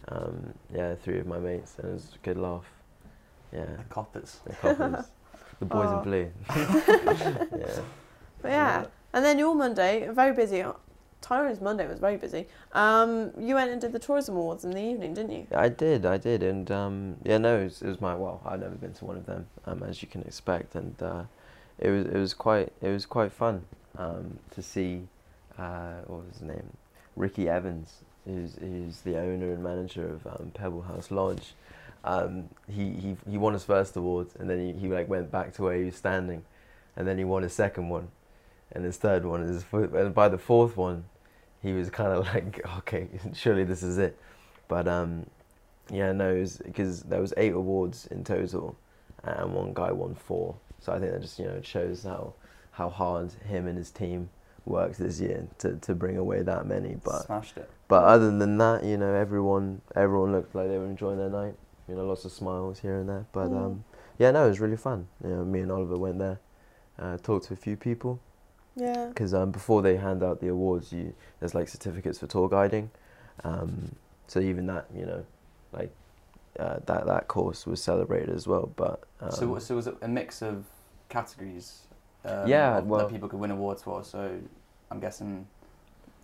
Um, 0.09 0.55
yeah, 0.75 0.95
three 0.97 1.19
of 1.21 1.27
my 1.27 1.39
mates, 1.39 1.75
and 1.79 1.89
it 1.91 1.93
was 1.93 2.09
a 2.15 2.25
good 2.25 2.37
laugh. 2.37 2.65
Yeah, 3.53 3.67
The 3.77 3.85
coppers. 3.85 4.41
the 4.47 4.55
coppers, 4.55 5.05
the 5.61 5.65
boys 5.67 5.89
Oh. 5.91 5.99
in 5.99 6.05
blue. 6.05 6.31
yeah, 6.57 7.81
But 8.41 8.51
yeah, 8.51 8.85
and 9.13 9.25
then 9.25 9.39
your 9.39 9.55
Monday, 9.55 10.09
very 10.11 10.33
busy. 10.33 10.65
Tyrone's 11.21 11.61
Monday 11.61 11.87
was 11.87 12.01
very 12.01 12.17
busy. 12.17 12.49
Um, 12.73 13.31
you 13.39 13.55
went 13.55 13.71
and 13.71 13.81
did 13.81 13.93
the 13.93 13.99
tourism 14.01 14.35
awards 14.37 14.65
in 14.65 14.73
the 14.73 14.81
evening, 14.83 15.15
didn't 15.15 15.31
you? 15.31 15.47
I 15.55 15.69
did, 15.69 16.05
I 16.05 16.17
did, 16.17 16.43
and 16.43 16.69
um, 16.73 17.17
yeah, 17.23 17.39
no, 17.39 17.61
it 17.61 17.65
was, 17.65 17.83
it 17.83 17.87
was 17.89 18.01
my 18.01 18.15
well. 18.17 18.41
I've 18.45 18.59
never 18.61 18.75
been 18.75 18.93
to 18.95 19.05
one 19.05 19.17
of 19.17 19.27
them, 19.27 19.47
um, 19.67 19.83
as 19.85 20.03
you 20.03 20.09
can 20.09 20.23
expect, 20.23 20.75
and 20.75 21.01
uh, 21.01 21.23
it 21.79 21.91
was 21.91 22.07
it 22.07 22.17
was 22.17 22.35
quite 22.35 22.73
it 22.81 22.89
was 22.89 23.07
quite 23.07 23.31
fun 23.33 23.65
um, 23.99 24.39
to 24.51 24.63
see. 24.63 25.03
Uh, 25.63 26.03
what 26.07 26.27
was 26.27 26.39
his 26.39 26.43
name? 26.43 26.77
Ricky 27.15 27.49
Evans, 27.49 28.01
who's 28.25 28.57
who's 28.57 29.03
the 29.03 29.17
owner 29.17 29.53
and 29.53 29.63
manager 29.63 30.09
of 30.09 30.27
um, 30.27 30.51
Pebble 30.53 30.83
House 30.83 31.13
Lodge. 31.13 31.55
Um, 32.03 32.49
he, 32.69 32.91
he 32.91 33.17
he 33.31 33.39
won 33.39 33.53
his 33.53 33.63
first 33.63 33.97
award, 33.97 34.27
and 34.41 34.51
then 34.51 34.59
he, 34.59 34.73
he 34.73 34.89
like 34.89 35.09
went 35.09 35.31
back 35.31 35.55
to 35.55 35.63
where 35.63 35.77
he 35.77 35.85
was 35.85 35.95
standing, 35.95 36.43
and 36.97 37.07
then 37.07 37.17
he 37.17 37.23
won 37.23 37.45
his 37.45 37.53
second 37.53 37.91
one, 37.91 38.09
and 38.73 38.85
his 38.85 38.97
third 38.97 39.25
one. 39.25 39.43
And, 39.43 39.55
his, 39.55 39.65
and 39.73 40.13
by 40.13 40.29
the 40.29 40.39
fourth 40.39 40.77
one, 40.77 41.05
he 41.63 41.73
was 41.73 41.91
kind 41.91 42.13
of 42.13 42.27
like, 42.35 42.61
okay, 42.79 43.07
surely 43.33 43.63
this 43.63 43.85
is 43.85 43.99
it. 43.99 44.19
But 44.67 44.89
um, 44.89 45.27
yeah, 45.93 46.11
no, 46.11 46.45
because 46.65 47.03
there 47.05 47.21
was 47.21 47.33
eight 47.37 47.53
awards 47.53 48.09
in 48.09 48.25
total, 48.25 48.77
and 49.23 49.55
one 49.55 49.75
guy 49.75 49.93
won 49.93 50.17
four. 50.17 50.57
So 50.81 50.93
I 50.93 50.99
think 50.99 51.13
that 51.13 51.23
just 51.23 51.39
you 51.39 51.45
know 51.45 51.61
shows 51.63 52.03
how 52.03 52.35
how 52.73 52.89
hard 52.89 53.31
him 53.49 53.69
and 53.69 53.79
his 53.79 53.93
team 53.93 54.29
worked 54.65 54.99
this 54.99 55.21
year 55.21 55.49
to, 55.59 55.77
to 55.77 55.95
bring 55.95 56.17
away 56.17 56.43
that 56.43 56.67
many. 56.67 56.97
But 57.03 57.23
Smashed 57.27 57.57
it. 57.57 57.69
but 57.89 58.05
other 58.05 58.31
than 58.37 58.59
that, 58.59 58.85
you 58.85 58.97
know, 58.97 59.13
everyone 59.15 59.81
everyone 59.97 60.33
looked 60.33 60.55
like 60.55 60.69
they 60.69 60.79
were 60.79 60.87
enjoying 60.87 61.19
their 61.19 61.31
night. 61.31 61.55
You 61.89 61.97
know, 61.97 62.05
lots 62.07 62.25
of 62.25 62.33
smiles 62.33 62.79
here 62.81 62.97
and 62.99 63.09
there. 63.09 63.27
But 63.33 63.51
Mm. 63.51 63.65
um, 63.65 63.85
yeah, 64.19 64.31
no, 64.31 64.45
it 64.47 64.49
was 64.49 64.61
really 64.61 64.77
fun. 64.77 65.09
You 65.23 65.31
know, 65.31 65.45
me 65.45 65.61
and 65.61 65.73
Oliver 65.73 65.97
went 65.99 66.19
there, 66.19 66.39
uh, 66.99 67.17
talked 67.19 67.47
to 67.47 67.55
a 67.55 67.57
few 67.57 67.77
people 67.77 68.21
Yeah. 68.77 69.07
because 69.09 69.35
um, 69.35 69.51
before 69.51 69.83
they 69.83 69.97
hand 69.97 70.23
out 70.23 70.41
the 70.41 70.49
awards, 70.49 70.93
you 70.93 71.15
there's 71.41 71.55
like 71.55 71.69
certificates 71.69 72.19
for 72.21 72.27
tour 72.29 72.49
guiding. 72.49 72.91
Um, 73.45 73.97
so 74.29 74.39
even 74.41 74.67
that, 74.67 74.87
you 74.95 75.05
know, 75.07 75.25
like 75.73 75.91
uh, 76.59 76.79
that 76.87 77.07
that 77.07 77.27
course 77.29 77.67
was 77.67 77.83
celebrated 77.83 78.31
as 78.31 78.47
well. 78.47 78.73
But 78.77 79.03
um, 79.21 79.31
so, 79.33 79.59
so 79.59 79.75
was 79.75 79.87
it 79.89 79.97
a 80.03 80.09
mix 80.09 80.41
of 80.43 80.65
categories? 81.09 81.83
Um, 82.25 82.47
Yeah, 82.49 82.79
well- 82.81 83.01
that 83.01 83.11
people 83.11 83.29
could 83.29 83.41
win 83.41 83.51
awards 83.51 83.83
for. 83.83 84.05
So, 84.05 84.39
I'm 84.91 85.01
guessing 85.01 85.47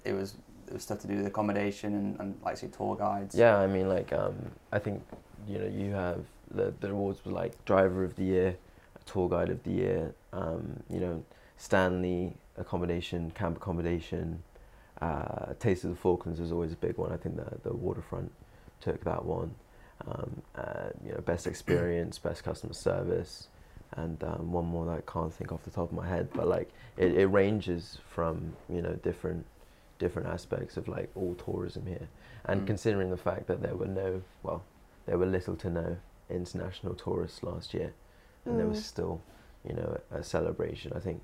it 0.04 0.12
was 0.12 0.34
it 0.66 0.74
was 0.74 0.82
stuff 0.82 0.98
to 1.00 1.06
do 1.06 1.16
with 1.16 1.26
accommodation 1.26 1.94
and, 1.94 2.20
and 2.20 2.38
like 2.44 2.56
say 2.58 2.68
tour 2.68 2.94
guides. 2.94 3.34
yeah, 3.34 3.56
I 3.56 3.66
mean, 3.66 3.88
like 3.88 4.12
um, 4.12 4.34
I 4.70 4.78
think 4.78 5.02
you 5.46 5.58
know 5.58 5.66
you 5.66 5.92
have 5.92 6.24
the 6.50 6.72
the 6.80 6.90
awards 6.90 7.24
were 7.24 7.32
like 7.32 7.64
driver 7.64 8.04
of 8.04 8.14
the 8.16 8.24
year, 8.24 8.56
tour 9.06 9.28
guide 9.28 9.48
of 9.48 9.62
the 9.64 9.70
year. 9.70 10.14
Um, 10.32 10.82
you 10.90 11.00
know, 11.00 11.24
Stanley 11.56 12.34
accommodation, 12.56 13.30
camp 13.32 13.56
accommodation. 13.56 14.42
Uh, 15.00 15.54
Taste 15.60 15.84
of 15.84 15.90
the 15.90 15.96
Falklands 15.96 16.40
was 16.40 16.50
always 16.52 16.72
a 16.72 16.76
big 16.76 16.98
one. 16.98 17.12
I 17.12 17.16
think 17.16 17.36
the 17.36 17.58
the 17.68 17.74
waterfront 17.74 18.30
took 18.80 19.02
that 19.04 19.24
one. 19.24 19.54
Um, 20.06 20.42
uh, 20.54 20.90
you 21.04 21.12
know, 21.12 21.20
best 21.22 21.46
experience, 21.46 22.18
best 22.18 22.44
customer 22.44 22.72
service, 22.74 23.48
and 23.92 24.22
um, 24.24 24.52
one 24.52 24.66
more 24.66 24.86
that 24.86 24.92
I 24.92 25.12
can't 25.12 25.32
think 25.32 25.52
off 25.52 25.64
the 25.64 25.70
top 25.70 25.90
of 25.90 25.92
my 25.92 26.06
head. 26.06 26.28
But 26.34 26.46
like, 26.48 26.70
it, 26.96 27.16
it 27.16 27.26
ranges 27.26 27.98
from 28.08 28.54
you 28.68 28.82
know 28.82 28.94
different 29.02 29.46
different 29.98 30.28
aspects 30.28 30.76
of 30.76 30.86
like 30.88 31.10
all 31.14 31.34
tourism 31.34 31.86
here, 31.86 32.08
and 32.44 32.62
Mm. 32.62 32.66
considering 32.66 33.10
the 33.10 33.16
fact 33.16 33.46
that 33.48 33.62
there 33.62 33.74
were 33.74 33.86
no 33.86 34.22
well, 34.42 34.62
there 35.06 35.18
were 35.18 35.26
little 35.26 35.56
to 35.56 35.70
no 35.70 35.96
international 36.30 36.94
tourists 36.94 37.42
last 37.42 37.72
year, 37.74 37.92
and 38.44 38.58
there 38.58 38.66
was 38.66 38.78
Mm. 38.78 38.82
still 38.84 39.20
you 39.66 39.74
know 39.74 39.98
a 40.10 40.22
celebration. 40.22 40.92
I 40.94 41.00
think 41.00 41.20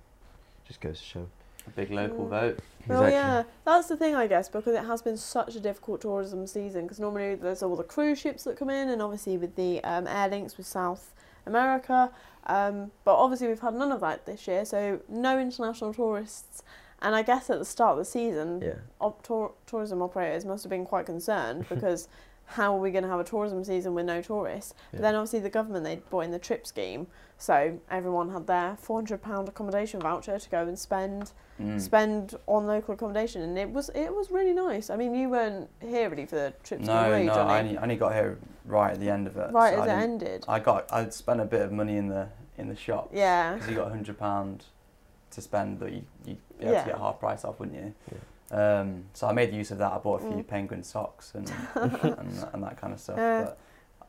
just 0.66 0.80
goes 0.80 0.98
to 0.98 1.04
show. 1.04 1.26
A 1.66 1.70
big 1.70 1.90
local 1.90 2.26
Mm. 2.26 2.28
vote. 2.28 2.58
Oh 2.90 3.06
yeah, 3.06 3.44
that's 3.64 3.88
the 3.88 3.96
thing 3.96 4.14
I 4.14 4.26
guess 4.26 4.48
because 4.50 4.74
it 4.74 4.84
has 4.84 5.00
been 5.00 5.16
such 5.16 5.56
a 5.56 5.60
difficult 5.60 6.02
tourism 6.02 6.46
season. 6.46 6.82
Because 6.82 7.00
normally 7.00 7.34
there's 7.36 7.62
all 7.62 7.76
the 7.76 7.82
cruise 7.84 8.18
ships 8.18 8.44
that 8.44 8.58
come 8.58 8.68
in, 8.68 8.88
and 8.90 9.00
obviously 9.00 9.38
with 9.38 9.56
the 9.56 9.82
um, 9.84 10.06
air 10.06 10.28
links 10.28 10.58
with 10.58 10.66
South 10.66 11.14
America. 11.46 12.10
Um, 12.46 12.90
but 13.04 13.14
obviously 13.16 13.48
we've 13.48 13.60
had 13.60 13.74
none 13.74 13.90
of 13.92 14.00
that 14.00 14.26
this 14.26 14.46
year, 14.46 14.64
so 14.64 15.00
no 15.08 15.38
international 15.38 15.94
tourists. 15.94 16.62
And 17.00 17.14
I 17.14 17.22
guess 17.22 17.50
at 17.50 17.58
the 17.58 17.64
start 17.64 17.92
of 17.92 17.98
the 17.98 18.04
season, 18.04 18.60
Yeah. 18.62 18.74
op- 19.00 19.22
tour- 19.22 19.52
tourism 19.66 20.02
operators 20.02 20.44
must 20.44 20.62
have 20.64 20.70
been 20.70 20.86
quite 20.86 21.06
concerned 21.06 21.66
because 21.70 22.08
how 22.46 22.74
are 22.74 22.78
we 22.78 22.90
going 22.90 23.04
to 23.04 23.08
have 23.10 23.20
a 23.20 23.24
tourism 23.24 23.64
season 23.64 23.94
with 23.94 24.04
no 24.04 24.20
tourists? 24.20 24.74
But 24.92 25.00
then 25.00 25.14
obviously 25.14 25.40
the 25.40 25.48
government 25.50 25.84
they 25.84 25.96
brought 25.96 26.20
in 26.26 26.30
the 26.30 26.38
trip 26.38 26.66
scheme, 26.66 27.06
so 27.38 27.78
everyone 27.90 28.30
had 28.30 28.46
their 28.46 28.76
four 28.76 28.98
hundred 28.98 29.22
pound 29.22 29.48
accommodation 29.48 30.00
voucher 30.00 30.38
to 30.38 30.50
go 30.50 30.62
and 30.66 30.78
spend 30.78 31.32
Mm. 31.60 31.80
spend 31.80 32.34
on 32.48 32.66
local 32.66 32.94
accommodation, 32.94 33.40
and 33.40 33.56
it 33.56 33.70
was 33.70 33.88
it 33.94 34.12
was 34.14 34.28
really 34.30 34.52
nice. 34.52 34.90
I 34.90 34.96
mean, 34.96 35.14
you 35.14 35.28
weren't 35.30 35.70
here 35.80 36.10
really 36.10 36.26
for 36.26 36.34
the 36.34 36.52
trip 36.64 36.80
scheme, 36.80 36.86
No, 36.94 37.08
were 37.10 37.18
you, 37.18 37.24
no, 37.26 37.34
Johnny? 37.34 37.52
I 37.52 37.58
only, 37.60 37.78
I 37.78 37.82
only 37.82 37.96
got 37.96 38.12
here 38.12 38.38
right 38.64 38.92
at 38.92 39.00
the 39.00 39.10
end 39.10 39.26
of 39.26 39.36
it. 39.36 39.50
right 39.52 39.74
so 39.74 39.82
as 39.82 39.88
I 39.88 40.00
it 40.00 40.02
ended. 40.02 40.44
I 40.48 40.58
got 40.60 40.92
I 40.92 41.08
spent 41.10 41.40
a 41.40 41.44
bit 41.44 41.62
of 41.62 41.72
money 41.72 41.96
in 41.96 42.08
the 42.08 42.28
in 42.58 42.68
the 42.68 42.76
shop. 42.76 43.10
yeah. 43.12 43.54
Because 43.54 43.68
you 43.68 43.76
got 43.76 43.86
a 43.88 43.90
hundred 43.90 44.18
pound 44.18 44.64
to 45.30 45.40
spend, 45.40 45.78
but 45.80 45.92
you 45.92 46.02
you'd 46.24 46.38
be 46.58 46.64
able 46.64 46.72
Yeah. 46.74 46.84
to 46.84 46.90
get 46.90 46.98
half 46.98 47.18
price 47.20 47.44
off, 47.44 47.58
wouldn't 47.58 47.76
you? 47.76 47.94
Yeah. 48.12 48.18
Um, 48.80 49.04
so 49.14 49.26
I 49.26 49.32
made 49.32 49.52
use 49.52 49.70
of 49.70 49.78
that. 49.78 49.92
I 49.92 49.98
bought 49.98 50.20
a 50.22 50.26
few 50.28 50.36
Mm. 50.42 50.46
penguin 50.46 50.82
socks 50.84 51.32
and, 51.34 51.50
and 51.74 52.46
and 52.52 52.62
that 52.62 52.76
kind 52.76 52.92
of 52.92 53.00
stuff. 53.00 53.16
Yeah. 53.18 53.42
But 53.44 53.58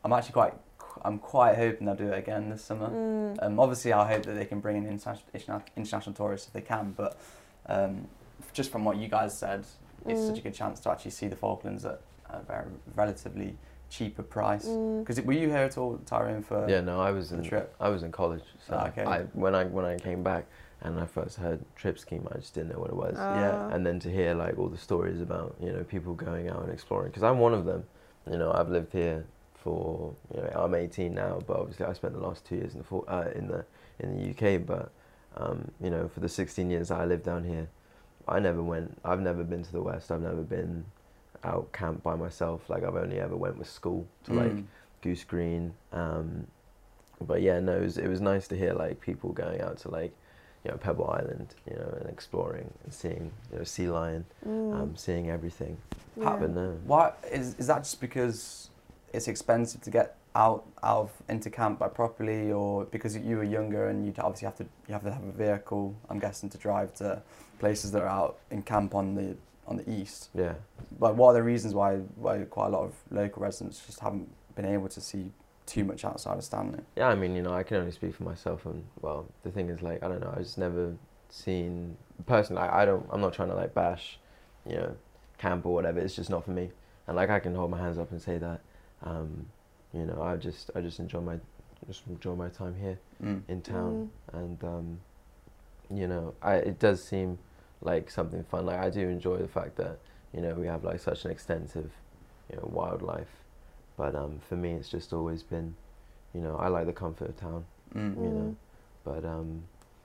I'm 0.04 0.12
actually 0.12 0.32
quite 0.34 0.54
I'm 1.02 1.18
quite 1.18 1.56
hoping 1.56 1.86
they'll 1.86 1.94
do 1.96 2.08
it 2.12 2.18
again 2.18 2.48
this 2.50 2.62
summer. 2.64 2.88
Mm. 2.88 3.42
Um, 3.42 3.60
obviously, 3.60 3.92
I 3.92 4.06
hope 4.12 4.22
that 4.24 4.32
they 4.34 4.44
can 4.46 4.60
bring 4.60 4.76
in 4.76 4.86
international 4.86 5.62
international 5.76 6.14
tourists 6.14 6.46
if 6.46 6.52
they 6.52 6.60
can. 6.62 6.92
But 6.96 7.18
um, 7.66 8.06
just 8.52 8.70
from 8.70 8.84
what 8.84 8.96
you 8.96 9.08
guys 9.08 9.36
said, 9.36 9.66
it's 10.06 10.20
Mm. 10.20 10.26
such 10.28 10.38
a 10.38 10.42
good 10.42 10.54
chance 10.54 10.78
to 10.80 10.90
actually 10.90 11.10
see 11.10 11.26
the 11.28 11.36
Falklands 11.36 11.84
at 11.84 12.00
a 12.30 12.40
very 12.42 12.66
relatively 12.94 13.56
cheaper 13.88 14.22
price. 14.22 14.66
Mm. 14.66 15.00
Because 15.00 15.20
were 15.22 15.32
you 15.32 15.48
here 15.48 15.58
at 15.58 15.78
all, 15.78 15.98
Tyrone, 16.06 16.42
for 16.42 16.68
Yeah, 16.68 16.80
no, 16.80 17.00
I 17.00 17.10
was 17.10 17.30
the 17.30 17.38
in 17.38 17.44
trip? 17.44 17.74
I 17.80 17.88
was 17.88 18.02
in 18.02 18.12
college, 18.12 18.42
so 18.66 18.74
Ah, 18.76 18.88
okay. 18.88 19.04
I 19.04 19.22
when 19.32 19.54
I 19.54 19.64
when 19.64 19.84
I 19.84 19.96
came 19.98 20.22
back 20.22 20.46
and 20.82 20.98
I 21.00 21.06
first 21.06 21.36
heard 21.38 21.64
trip 21.76 21.98
scheme, 21.98 22.26
I 22.32 22.38
just 22.38 22.54
didn't 22.54 22.70
know 22.72 22.78
what 22.80 22.90
it 22.90 22.96
was. 22.96 23.14
Yeah. 23.16 23.52
Ah. 23.54 23.74
and 23.74 23.84
then 23.86 23.98
to 24.00 24.10
hear 24.10 24.34
like 24.34 24.58
all 24.58 24.68
the 24.68 24.78
stories 24.78 25.20
about 25.20 25.54
you 25.60 25.72
know 25.72 25.84
people 25.84 26.14
going 26.14 26.48
out 26.48 26.62
and 26.62 26.72
exploring 26.72 27.10
because 27.10 27.22
I'm 27.22 27.38
one 27.38 27.54
of 27.54 27.64
them. 27.64 27.84
You 28.30 28.38
know, 28.38 28.52
I've 28.52 28.68
lived 28.70 28.92
here 28.92 29.24
for 29.54 30.14
you 30.34 30.42
know 30.42 30.48
I'm 30.54 30.74
18 30.74 31.14
now, 31.14 31.40
but 31.46 31.56
obviously 31.58 31.86
I 31.86 31.92
spent 31.92 32.14
the 32.14 32.20
last 32.20 32.44
two 32.44 32.56
years 32.56 32.72
in 32.72 32.78
the 32.78 32.84
for- 32.84 33.04
uh, 33.08 33.30
in 33.34 33.46
the 33.48 33.64
in 34.00 34.16
the 34.16 34.30
UK. 34.30 34.64
But 34.66 34.90
um, 35.36 35.70
you 35.80 35.90
know, 35.90 36.08
for 36.08 36.20
the 36.20 36.28
16 36.28 36.70
years 36.70 36.88
that 36.88 36.98
I 37.00 37.04
lived 37.04 37.24
down 37.24 37.44
here, 37.44 37.68
I 38.26 38.40
never 38.40 38.62
went. 38.62 38.98
I've 39.04 39.20
never 39.20 39.44
been 39.44 39.62
to 39.62 39.72
the 39.72 39.82
west. 39.82 40.10
I've 40.10 40.22
never 40.22 40.42
been 40.42 40.84
out 41.44 41.72
camp 41.72 42.02
by 42.02 42.14
myself. 42.14 42.68
Like 42.68 42.84
I've 42.84 42.96
only 42.96 43.20
ever 43.20 43.36
went 43.36 43.58
with 43.58 43.68
school 43.68 44.06
to 44.24 44.32
like 44.32 44.52
Mm. 44.52 44.64
Goose 45.02 45.24
Green. 45.24 45.74
Um, 45.92 46.46
but 47.20 47.42
yeah, 47.42 47.60
no, 47.60 47.76
it 47.76 47.82
was, 47.82 47.98
it 47.98 48.08
was 48.08 48.20
nice 48.20 48.46
to 48.48 48.56
hear 48.56 48.72
like 48.74 49.00
people 49.00 49.32
going 49.32 49.60
out 49.60 49.78
to 49.78 49.90
like, 49.90 50.12
you 50.64 50.70
know, 50.70 50.76
Pebble 50.76 51.08
Island, 51.10 51.54
you 51.70 51.76
know, 51.76 51.96
and 52.00 52.08
exploring 52.10 52.70
and 52.84 52.92
seeing, 52.92 53.32
you 53.52 53.58
know, 53.58 53.64
sea 53.64 53.88
lion, 53.88 54.24
Mm. 54.46 54.74
um, 54.74 54.96
seeing 54.96 55.30
everything. 55.30 55.76
Yeah. 56.16 56.36
But 56.40 56.50
no, 56.50 56.78
Why 56.86 57.12
is 57.30 57.54
is 57.58 57.66
that 57.68 57.84
just 57.84 58.00
because 58.00 58.70
it's 59.12 59.28
expensive 59.28 59.80
to 59.82 59.90
get 59.90 60.16
out 60.34 60.64
out 60.82 60.98
of 61.04 61.22
into 61.28 61.48
camp 61.50 61.78
by 61.78 61.88
properly, 61.88 62.52
or 62.52 62.84
because 62.86 63.16
you 63.16 63.36
were 63.36 63.44
younger 63.44 63.88
and 63.88 64.04
you 64.06 64.12
obviously 64.18 64.46
have 64.46 64.56
to 64.56 64.64
you 64.88 64.92
have 64.92 65.04
to 65.04 65.12
have 65.12 65.22
a 65.24 65.32
vehicle? 65.32 65.94
I'm 66.10 66.18
guessing 66.18 66.50
to 66.50 66.58
drive 66.58 66.92
to 66.94 67.22
places 67.58 67.92
that 67.92 68.02
are 68.02 68.08
out 68.08 68.38
in 68.50 68.62
camp 68.62 68.94
on 68.94 69.14
the 69.14 69.36
on 69.66 69.76
the 69.76 69.90
east. 69.90 70.30
yeah, 70.34 70.54
But 70.98 71.16
what 71.16 71.28
are 71.30 71.34
the 71.34 71.42
reasons 71.42 71.74
why 71.74 71.96
why 72.16 72.38
quite 72.44 72.66
a 72.66 72.70
lot 72.70 72.84
of 72.84 72.94
local 73.10 73.42
residents 73.42 73.84
just 73.86 74.00
haven't 74.00 74.28
been 74.54 74.64
able 74.66 74.88
to 74.88 75.00
see 75.00 75.32
too 75.66 75.84
much 75.84 76.04
outside 76.04 76.36
of 76.38 76.44
Stanley? 76.44 76.80
yeah. 76.96 77.08
I 77.08 77.14
mean, 77.14 77.34
you 77.34 77.42
know, 77.42 77.52
I 77.52 77.62
can 77.62 77.78
only 77.78 77.90
speak 77.92 78.14
for 78.14 78.22
myself, 78.24 78.64
and 78.66 78.84
well, 79.00 79.26
the 79.42 79.50
thing 79.50 79.68
is, 79.68 79.82
like, 79.82 80.02
I 80.02 80.08
don't 80.08 80.20
know, 80.20 80.30
I've 80.32 80.42
just 80.44 80.58
never 80.58 80.94
seen 81.28 81.96
personally. 82.26 82.62
I, 82.62 82.82
I 82.82 82.84
don't. 82.84 83.06
I'm 83.10 83.20
not 83.20 83.34
trying 83.34 83.48
to 83.48 83.54
like 83.56 83.74
bash, 83.74 84.18
you 84.68 84.76
know, 84.76 84.96
camp 85.38 85.66
or 85.66 85.74
whatever. 85.74 85.98
It's 86.00 86.14
just 86.14 86.30
not 86.30 86.44
for 86.44 86.52
me. 86.52 86.70
And 87.06 87.16
like, 87.16 87.30
I 87.30 87.38
can 87.40 87.54
hold 87.54 87.70
my 87.70 87.78
hands 87.78 87.98
up 87.98 88.10
and 88.12 88.20
say 88.22 88.38
that. 88.38 88.60
Um, 89.02 89.46
you 89.92 90.04
know, 90.06 90.22
I 90.22 90.36
just 90.36 90.70
I 90.76 90.80
just 90.80 90.98
enjoy 91.00 91.20
my 91.20 91.38
just 91.86 92.02
enjoy 92.08 92.34
my 92.34 92.48
time 92.48 92.74
here. 92.80 92.98
Mm. 93.22 93.42
in 93.48 93.62
town, 93.62 94.10
and 94.32 94.62
um, 94.62 95.00
you 95.90 96.06
know, 96.06 96.34
I 96.42 96.54
it 96.56 96.78
does 96.78 97.02
seem 97.02 97.38
like 97.80 98.10
something 98.10 98.42
fun. 98.44 98.66
Like 98.66 98.78
I 98.78 98.90
do 98.90 99.08
enjoy 99.08 99.38
the 99.38 99.48
fact 99.48 99.76
that 99.76 99.98
you 100.32 100.40
know 100.40 100.54
we 100.54 100.66
have 100.66 100.84
like 100.84 101.00
such 101.00 101.24
an 101.24 101.30
extensive, 101.30 101.90
you 102.50 102.56
know, 102.56 102.68
wildlife. 102.72 103.28
But 103.96 104.14
um, 104.14 104.40
for 104.48 104.56
me, 104.56 104.72
it's 104.72 104.88
just 104.90 105.12
always 105.12 105.42
been, 105.42 105.74
you 106.34 106.40
know, 106.42 106.56
I 106.56 106.68
like 106.68 106.86
the 106.86 106.92
comfort 106.92 107.30
of 107.30 107.36
town. 107.36 107.64
Mm. 107.94 108.16
You 108.22 108.30
know, 108.30 108.56
but 109.04 109.24
um, 109.24 109.62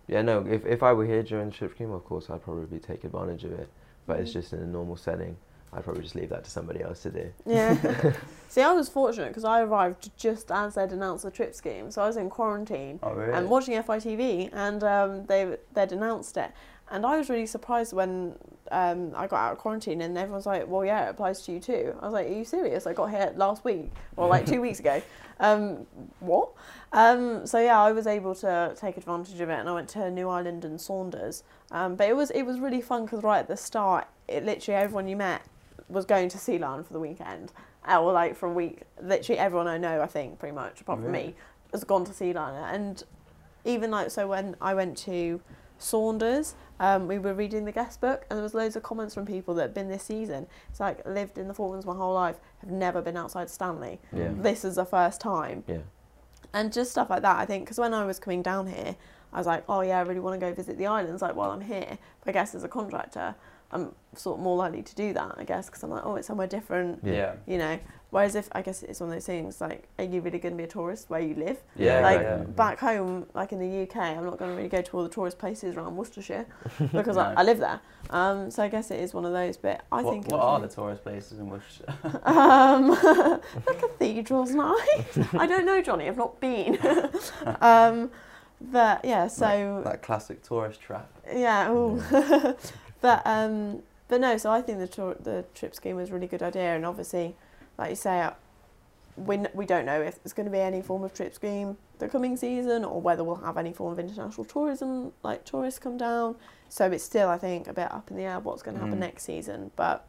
yeah, 0.08 0.22
no. 0.22 0.46
If 0.48 0.66
if 0.66 0.84
I 0.84 0.94
were 0.94 1.06
here 1.06 1.24
during 1.24 1.50
the 1.50 1.56
trip 1.56 1.72
scheme, 1.76 1.92
of 1.92 2.06
course, 2.06 2.30
I'd 2.30 2.44
probably 2.44 2.80
take 2.80 3.04
advantage 3.04 3.44
of 3.44 3.52
it. 3.54 3.70
But 4.08 4.20
it's 4.20 4.32
Mm. 4.32 4.34
just 4.34 4.54
in 4.54 4.60
a 4.60 4.66
normal 4.68 4.96
setting. 4.98 5.36
I'd 5.74 5.86
probably 5.86 6.02
just 6.04 6.16
leave 6.16 6.28
that 6.30 6.44
to 6.44 6.50
somebody 6.50 6.82
else 6.82 7.02
to 7.04 7.12
do. 7.12 7.32
Yeah. 7.46 8.14
See, 8.50 8.62
I 8.62 8.74
was 8.74 8.90
fortunate 8.90 9.30
because 9.30 9.46
I 9.46 9.62
arrived 9.62 10.10
just 10.18 10.52
as 10.52 10.76
they'd 10.76 10.92
announced 10.92 11.24
the 11.24 11.32
trip 11.32 11.56
scheme, 11.56 11.90
so 11.92 12.02
I 12.02 12.08
was 12.08 12.18
in 12.18 12.30
quarantine 12.30 13.00
Oh 13.02 13.14
really? 13.14 13.32
and 13.32 13.50
watching 13.50 13.82
FITV, 13.82 14.50
and 14.52 14.84
um, 14.84 15.26
they 15.28 15.56
they'd 15.74 15.94
announced 15.94 16.36
it, 16.36 16.52
and 16.92 17.06
I 17.06 17.18
was 17.18 17.30
really 17.30 17.46
surprised 17.46 17.94
when 17.94 18.36
um, 18.72 19.12
I 19.16 19.28
got 19.28 19.38
out 19.38 19.52
of 19.54 19.58
quarantine, 19.58 20.02
and 20.02 20.18
everyone's 20.18 20.46
like, 20.46 20.68
"Well, 20.68 20.86
yeah, 20.86 21.08
it 21.08 21.10
applies 21.12 21.42
to 21.44 21.52
you 21.52 21.60
too." 21.60 21.96
I 22.00 22.06
was 22.06 22.14
like, 22.14 22.28
"Are 22.28 22.34
you 22.34 22.46
serious? 22.46 22.86
I 22.86 22.94
got 22.94 23.10
here 23.10 23.32
last 23.36 23.64
week 23.64 23.92
or 24.18 24.28
like 24.28 24.46
two 24.46 24.62
weeks 24.62 24.80
ago." 24.80 25.02
Um, 25.42 25.88
what? 26.20 26.52
Um, 26.94 27.48
so 27.48 27.60
yeah, 27.60 27.82
I 27.82 27.94
was 27.94 28.06
able 28.06 28.36
to 28.36 28.76
take 28.80 28.96
advantage 28.96 29.42
of 29.42 29.50
it, 29.50 29.60
and 29.60 29.68
I 29.68 29.74
went 29.74 29.90
to 29.90 30.12
New 30.12 30.30
Island 30.30 30.64
and 30.64 30.80
Saunders. 30.80 31.42
Um, 31.72 31.96
but 31.96 32.08
it 32.08 32.16
was 32.16 32.30
it 32.30 32.44
was 32.44 32.60
really 32.60 32.80
fun 32.80 33.06
because 33.06 33.24
right 33.24 33.40
at 33.40 33.48
the 33.48 33.58
start, 33.58 34.08
it 34.28 34.46
literally 34.46 34.80
everyone 34.80 35.08
you 35.08 35.16
met 35.16 35.42
was 35.90 36.06
going 36.06 36.30
to 36.30 36.38
Sea 36.38 36.60
Lion 36.60 36.84
for 36.84 36.94
the 36.94 37.00
weekend, 37.00 37.54
or 37.90 38.14
like 38.14 38.36
for 38.36 38.50
a 38.50 38.54
week. 38.54 38.84
Literally 39.02 39.40
everyone 39.40 39.68
I 39.68 39.80
know, 39.80 40.00
I 40.00 40.06
think, 40.06 40.38
pretty 40.38 40.54
much 40.54 40.82
apart 40.82 41.02
from 41.02 41.12
me, 41.12 41.34
has 41.72 41.84
gone 41.84 42.06
to 42.06 42.14
Sea 42.14 42.34
Lion, 42.34 42.64
and 42.64 43.04
even 43.66 43.90
like 43.90 44.12
so 44.12 44.28
when 44.28 44.56
I 44.62 44.76
went 44.76 44.96
to 45.00 45.42
Saunders, 45.80 46.54
um, 46.82 47.08
we 47.08 47.18
were 47.20 47.34
reading 47.34 47.64
the 47.66 47.72
guest 47.72 48.02
book, 48.02 48.26
and 48.30 48.38
there 48.38 48.44
was 48.44 48.54
loads 48.54 48.76
of 48.76 48.84
comments 48.84 49.14
from 49.14 49.26
people 49.26 49.54
that 49.56 49.62
had 49.62 49.74
been 49.74 49.88
this 49.88 50.04
season. 50.04 50.48
It's 50.70 50.80
like 50.80 51.06
lived 51.06 51.38
in 51.38 51.48
the 51.48 51.54
Falklands 51.54 51.86
my 51.86 51.96
whole 51.96 52.14
life, 52.14 52.38
have 52.60 52.72
never 52.72 53.02
been 53.02 53.16
outside 53.16 53.50
Stanley. 53.50 54.00
Yeah. 54.12 54.32
This 54.36 54.66
is 54.66 54.76
the 54.76 54.86
first 54.86 55.22
time, 55.22 55.64
Yeah. 55.68 55.78
and 56.54 56.74
just 56.74 56.92
stuff 56.92 57.10
like 57.10 57.22
that. 57.22 57.38
I 57.38 57.46
think 57.46 57.66
because 57.66 57.78
when 57.78 57.94
I 57.94 58.04
was 58.06 58.20
coming 58.20 58.42
down 58.42 58.68
here, 58.68 58.96
I 59.32 59.38
was 59.38 59.48
like, 59.48 59.64
oh 59.70 59.82
yeah, 59.82 60.00
I 60.00 60.02
really 60.02 60.20
want 60.20 60.40
to 60.40 60.46
go 60.46 60.54
visit 60.54 60.78
the 60.78 60.88
islands. 60.88 61.22
Like 61.22 61.36
while 61.36 61.52
I'm 61.52 61.62
here, 61.62 61.98
but 62.20 62.30
I 62.30 62.32
guess 62.34 62.54
as 62.56 62.64
a 62.64 62.68
contractor, 62.68 63.36
I'm 63.72 63.94
sort 64.16 64.38
of 64.40 64.44
more 64.44 64.58
likely 64.58 64.82
to 64.84 64.96
do 64.96 65.14
that. 65.14 65.36
I 65.38 65.44
guess 65.46 65.68
because 65.68 65.84
I'm 65.84 65.90
like, 65.92 66.06
oh, 66.06 66.16
it's 66.16 66.28
somewhere 66.28 66.48
different, 66.48 67.00
Yeah. 67.04 67.14
yeah. 67.14 67.34
you 67.48 67.58
know. 67.58 67.80
Whereas 68.12 68.36
if 68.36 68.50
I 68.52 68.62
guess 68.62 68.84
it's 68.84 69.00
one 69.00 69.10
of 69.10 69.16
those 69.16 69.26
things 69.26 69.62
like, 69.62 69.88
are 69.98 70.04
you 70.04 70.20
really 70.20 70.38
going 70.38 70.54
to 70.54 70.58
be 70.58 70.66
a 70.66 70.68
tourist 70.68 71.10
where 71.10 71.22
you 71.22 71.34
live? 71.34 71.58
Yeah, 71.78 72.02
like 72.02 72.22
yeah. 72.22 72.38
back 72.40 72.78
home, 72.80 73.26
like 73.34 73.54
in 73.54 73.60
the 73.60 73.84
UK, 73.84 73.96
I'm 73.96 74.26
not 74.26 74.38
going 74.38 74.52
to 74.52 74.58
really 74.58 74.68
go 74.68 74.82
to 74.82 74.98
all 74.98 75.04
the 75.04 75.10
tourist 75.10 75.40
places 75.40 75.78
around 75.78 75.96
Worcestershire 75.96 76.46
because 76.92 77.16
No. 77.16 77.22
I, 77.22 77.36
I 77.38 77.44
live 77.44 77.60
there. 77.60 77.80
Um, 78.10 78.52
so 78.52 78.64
I 78.64 78.68
guess 78.68 78.92
it 78.92 79.00
is 79.00 79.14
one 79.14 79.24
of 79.24 79.32
those. 79.32 79.56
But 79.56 79.86
I 79.94 80.02
what 80.02 80.12
think 80.12 80.26
it 80.26 80.32
what 80.34 80.42
are 80.42 80.60
the 80.60 80.68
tourist 80.68 81.04
places 81.04 81.40
in 81.40 81.50
Worcestershire? 81.50 81.96
um, 82.26 82.90
the 82.90 83.76
cathedral's 83.80 84.52
nice. 84.52 85.34
I 85.34 85.48
don't 85.48 85.66
know, 85.66 85.82
Johnny. 85.82 86.10
I've 86.10 86.18
not 86.18 86.38
been. 86.42 86.78
um, 87.62 88.12
but 88.60 89.06
yeah, 89.06 89.28
so 89.28 89.82
that 89.86 90.02
classic 90.02 90.44
tourist 90.44 90.82
trap. 90.82 91.10
yeah. 91.34 91.72
Ooh. 91.72 92.04
but 93.00 93.22
um, 93.26 93.84
but 94.10 94.20
no. 94.20 94.36
So 94.36 94.52
I 94.52 94.62
think 94.62 94.80
the 94.80 94.88
tour, 94.88 95.16
the 95.18 95.46
trip 95.56 95.74
scheme 95.76 95.96
was 95.96 96.10
a 96.10 96.14
really 96.14 96.28
good 96.28 96.44
idea, 96.44 96.76
and 96.76 96.86
obviously, 96.86 97.36
like 97.82 97.90
you 97.90 97.96
say, 97.96 98.30
we 99.18 99.38
we 99.54 99.66
don't 99.66 99.86
know 99.86 100.00
if 100.02 100.22
there's 100.24 100.34
going 100.34 100.46
to 100.46 100.52
be 100.52 100.60
any 100.60 100.82
form 100.82 101.04
of 101.04 101.14
trip 101.14 101.34
scheme 101.34 101.78
the 101.98 102.08
coming 102.08 102.38
season, 102.38 102.86
or 102.86 103.02
whether 103.02 103.24
we'll 103.24 103.36
have 103.36 103.58
any 103.58 103.74
form 103.74 103.92
of 103.94 104.00
international 104.00 104.46
tourism, 104.46 105.12
like 105.24 105.44
tourists 105.46 105.80
come 105.80 105.98
down. 105.98 106.36
So 106.70 106.86
it's 106.92 107.04
still, 107.04 107.28
I 107.30 107.38
think, 107.38 107.68
a 107.68 107.74
bit 107.74 107.92
up 107.92 108.10
in 108.12 108.18
the 108.18 108.24
air 108.24 108.40
what's 108.40 108.64
going 108.64 108.76
to 108.76 108.82
happen 108.82 108.98
Mm. 108.98 109.02
next 109.02 109.24
season. 109.24 109.72
But 109.76 110.08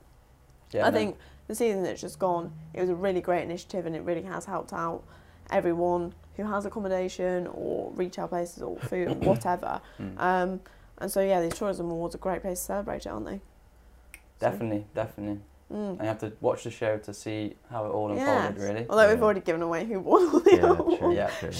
Yeah, 0.70 0.86
I 0.86 0.90
no. 0.90 0.96
think 0.96 1.16
the 1.48 1.54
season 1.54 1.82
that's 1.82 2.00
just 2.00 2.18
gone, 2.18 2.52
it 2.72 2.80
was 2.80 2.88
a 2.90 2.94
really 2.94 3.20
great 3.20 3.42
initiative 3.42 3.84
and 3.84 3.94
it 3.96 4.00
really 4.02 4.22
has 4.22 4.44
helped 4.46 4.72
out 4.72 5.02
everyone 5.50 6.14
who 6.36 6.44
has 6.44 6.64
accommodation 6.64 7.46
or 7.48 7.90
retail 7.94 8.28
places 8.28 8.62
or 8.62 8.76
food, 8.78 9.22
whatever. 9.26 9.80
Mm. 10.00 10.18
Um, 10.18 10.60
and 10.98 11.10
so, 11.10 11.20
yeah, 11.20 11.40
the 11.42 11.50
Tourism 11.50 11.90
Awards 11.90 12.14
are 12.14 12.18
a 12.18 12.20
great 12.20 12.40
place 12.42 12.60
to 12.60 12.64
celebrate 12.66 13.04
it, 13.04 13.08
aren't 13.08 13.26
they? 13.26 13.40
So, 14.40 14.50
definitely, 14.50 14.86
definitely. 14.94 15.40
Mm. 15.72 15.90
And 15.90 16.00
you 16.00 16.06
have 16.06 16.18
to 16.18 16.32
watch 16.40 16.64
the 16.64 16.70
show 16.70 16.98
to 16.98 17.14
see 17.14 17.54
how 17.70 17.86
it 17.86 17.90
all 17.90 18.14
Yes. 18.14 18.20
unfolded, 18.28 18.62
really. 18.62 18.86
Although 18.90 19.08
we've 19.10 19.22
already 19.22 19.40
given 19.40 19.62
away 19.62 19.84
who 19.84 20.00
won 20.00 20.28
all 20.32 20.40
the 20.40 20.56
Yeah, 20.56 20.70
awards. 20.70 20.98
true. 20.98 21.14
Yeah. 21.14 21.30
true. 21.38 21.50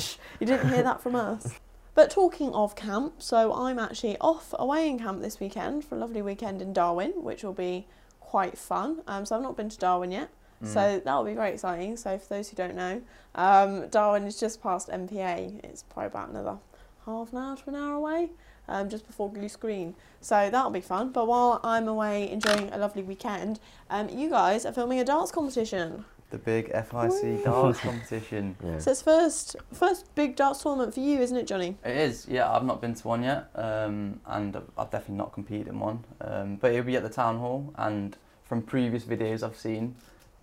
You 0.41 0.47
didn't 0.47 0.69
hear 0.69 0.83
that 0.83 1.01
from 1.01 1.15
us. 1.15 1.55
But 1.95 2.11
talking 2.11 2.55
of 2.55 2.75
camp, 2.75 3.21
so 3.21 3.53
I'm 3.53 3.79
actually 3.79 4.17
off 4.19 4.55
away 4.59 4.89
in 4.89 4.99
camp 4.99 5.21
this 5.21 5.39
weekend 5.39 5.85
for 5.85 5.95
a 5.95 5.99
lovely 5.99 6.23
weekend 6.23 6.63
in 6.63 6.73
Darwin, 6.73 7.13
which 7.23 7.45
will 7.45 7.53
be 7.53 7.87
quite 8.19 8.57
fun. 8.57 9.03
Um, 9.07 9.27
so 9.27 9.37
I've 9.37 9.43
not 9.43 9.59
been 9.59 9.69
to 9.69 9.77
Darwin 9.77 10.11
yet. 10.11 10.31
Mm. 10.65 10.69
So 10.69 11.03
that'll 11.05 11.25
be 11.25 11.35
very 11.35 11.51
exciting. 11.53 11.99
So 11.99 12.17
for 12.17 12.35
those 12.37 12.49
who 12.49 12.57
don't 12.57 12.75
know, 12.77 13.03
um, 13.35 13.89
Darwin 13.89 14.23
is 14.25 14.41
just 14.41 14.63
past 14.63 14.89
MPA. 14.89 15.63
It's 15.65 15.83
probably 15.83 16.07
about 16.07 16.31
another 16.31 16.57
half 17.05 17.31
an 17.33 17.39
hour 17.39 17.57
to 17.57 17.69
an 17.69 17.75
hour 17.77 17.93
away, 17.95 18.31
um, 18.69 18.89
just 18.89 19.07
before 19.07 19.31
Goose 19.31 19.57
Green. 19.57 19.95
So 20.21 20.49
that'll 20.51 20.71
be 20.71 20.81
fun. 20.81 21.11
But 21.11 21.27
while 21.27 21.61
I'm 21.65 21.89
away 21.89 22.31
enjoying 22.31 22.71
a 22.73 22.79
lovely 22.79 23.03
weekend, 23.03 23.61
um, 23.91 24.09
you 24.09 24.31
guys 24.31 24.65
are 24.67 24.73
filming 24.73 25.01
a 25.01 25.05
dance 25.05 25.31
competition. 25.33 26.05
the 26.31 26.39
big 26.39 26.71
FIC 26.73 26.93
Woo. 27.23 27.43
dance 27.45 27.79
competition. 27.89 28.57
Yeah. 28.65 28.79
So 28.79 28.93
it's 28.93 29.03
first 29.03 29.57
first 29.73 30.15
big 30.15 30.35
dance 30.37 30.63
tournament 30.63 30.95
for 30.95 31.01
you, 31.01 31.19
isn't 31.21 31.37
it, 31.37 31.47
Johnny? 31.47 31.77
It 31.85 31.97
is, 31.97 32.27
yeah. 32.29 32.51
I've 32.51 32.65
not 32.65 32.81
been 32.81 32.95
to 32.95 33.09
one 33.09 33.23
yet, 33.23 33.51
um, 33.55 34.21
and 34.27 34.57
I've- 34.57 34.67
I've 34.79 34.91
definitely 34.91 35.17
not 35.17 35.33
competed 35.33 35.69
in 35.69 35.79
one. 35.79 36.05
Um, 36.23 36.57
but 36.57 36.73
it'll 36.73 36.85
be 36.87 36.97
at 36.97 37.03
the 37.03 37.11
town 37.11 37.39
hall, 37.39 37.73
and 37.77 38.17
from 38.45 38.63
previous 38.63 39.05
videos 39.05 39.43
I've 39.43 39.59
seen, 39.59 39.95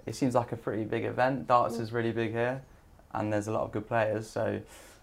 it 0.05 0.15
seems 0.15 0.35
like 0.35 0.51
a 0.51 0.57
pretty 0.57 0.83
big 0.83 1.05
event. 1.05 1.47
Darts 1.47 1.77
Mm. 1.77 1.81
is 1.81 1.91
really 1.91 2.11
big 2.11 2.31
here, 2.33 2.61
and 3.13 3.31
there's 3.33 3.47
a 3.47 3.51
lot 3.51 3.63
of 3.63 3.71
good 3.71 3.87
players. 3.87 4.29
So 4.29 4.59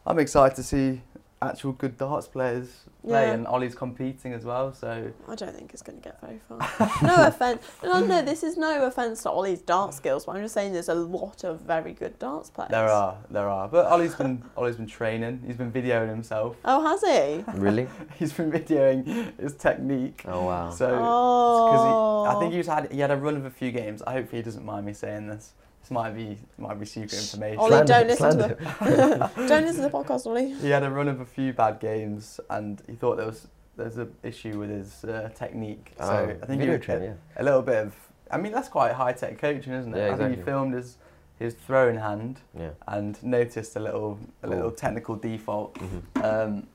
I'm 0.06 0.18
excited 0.20 0.54
to 0.56 0.62
see 0.62 1.02
actual 1.42 1.72
good 1.72 1.98
darts 1.98 2.26
players 2.26 2.68
play, 3.04 3.26
Yeah. 3.26 3.32
and 3.34 3.46
Ollie's 3.46 3.74
competing 3.74 4.32
as 4.32 4.44
well. 4.44 4.72
So 4.72 5.12
I 5.28 5.34
don't 5.34 5.54
think 5.54 5.72
it's 5.74 5.82
going 5.82 6.00
to 6.00 6.04
get 6.04 6.18
very 6.20 6.40
far. 6.48 6.58
no 7.02 7.26
offense. 7.26 7.62
No, 7.84 8.00
no, 8.04 8.22
this 8.30 8.42
is 8.42 8.56
no 8.56 8.84
offense 8.86 9.22
to 9.24 9.30
Ollie's 9.30 9.60
dart 9.60 9.92
skills, 9.94 10.24
but 10.24 10.34
I'm 10.36 10.42
just 10.42 10.54
saying 10.54 10.72
there's 10.72 10.88
a 10.88 10.94
lot 10.94 11.44
of 11.44 11.60
very 11.60 11.92
good 11.92 12.18
darts 12.18 12.48
players. 12.50 12.70
there 12.70 12.88
are, 12.88 13.18
there 13.30 13.48
are. 13.48 13.68
But 13.68 13.86
Ollie's 13.86 14.14
been 14.14 14.42
Ollie's 14.56 14.76
been 14.76 14.86
training. 14.86 15.42
He's 15.46 15.56
been 15.56 15.70
videoing 15.70 16.08
himself. 16.08 16.56
Oh, 16.64 16.82
has 16.82 17.02
he? 17.02 17.44
Really? 17.60 17.86
He's 18.18 18.32
been 18.32 18.50
videoing 18.50 19.38
his 19.38 19.54
technique. 19.54 20.22
Oh 20.26 20.46
wow. 20.46 20.70
So 20.70 20.88
Oh. 21.00 22.24
because 22.24 22.36
I 22.36 22.40
think 22.40 22.54
he's 22.54 22.66
had 22.66 22.90
he 22.90 23.00
had 23.00 23.10
a 23.10 23.16
run 23.16 23.36
of 23.36 23.44
a 23.44 23.50
few 23.50 23.70
games. 23.72 24.02
I 24.06 24.12
hope 24.14 24.30
he 24.30 24.40
doesn't 24.42 24.64
mind 24.64 24.86
me 24.86 24.94
saying 24.94 25.26
this. 25.28 25.52
This 25.86 25.92
might 25.92 26.16
be 26.16 26.36
might 26.58 26.80
be 26.80 26.84
secret 26.84 27.12
information. 27.12 27.60
Ollie, 27.60 27.70
Slander- 27.70 27.92
don't 27.92 28.06
listen 28.08 28.38
to 28.38 28.56
slander. 28.78 29.30
Don't 29.46 29.66
listen 29.66 29.82
to 29.84 29.88
the 29.88 29.90
podcast, 29.90 30.26
Ollie. 30.26 30.52
He 30.54 30.68
had 30.70 30.82
a 30.82 30.90
run 30.90 31.06
of 31.06 31.20
a 31.20 31.24
few 31.24 31.52
bad 31.52 31.78
games, 31.78 32.40
and 32.50 32.82
he 32.88 32.94
thought 32.96 33.18
there 33.18 33.26
was 33.26 33.46
there's 33.76 33.96
an 33.96 34.12
issue 34.24 34.58
with 34.58 34.68
his 34.70 35.04
uh, 35.04 35.30
technique. 35.36 35.92
So 36.00 36.04
Oh, 36.06 36.42
I 36.42 36.46
think 36.46 36.58
video 36.58 36.76
he, 36.76 36.82
train, 36.82 37.02
a, 37.02 37.04
yeah. 37.04 37.12
a 37.36 37.44
little 37.44 37.62
bit 37.62 37.86
of. 37.86 37.94
I 38.32 38.36
mean, 38.36 38.50
that's 38.50 38.68
quite 38.68 38.94
high 38.94 39.12
tech 39.12 39.38
coaching, 39.38 39.74
isn't 39.74 39.94
it? 39.94 39.98
Yeah, 39.98 40.12
I 40.12 40.16
think 40.16 40.36
he 40.36 40.42
filmed 40.42 40.74
his 40.74 40.96
his 41.38 41.54
throwing 41.54 41.98
hand 41.98 42.40
Yeah. 42.58 42.70
and 42.88 43.22
noticed 43.22 43.76
a 43.76 43.80
little 43.80 44.18
a 44.42 44.48
little 44.48 44.66
Oh. 44.66 44.70
technical 44.70 45.14
default, 45.14 45.74
Mhm. 45.76 46.02
um, 46.24 46.66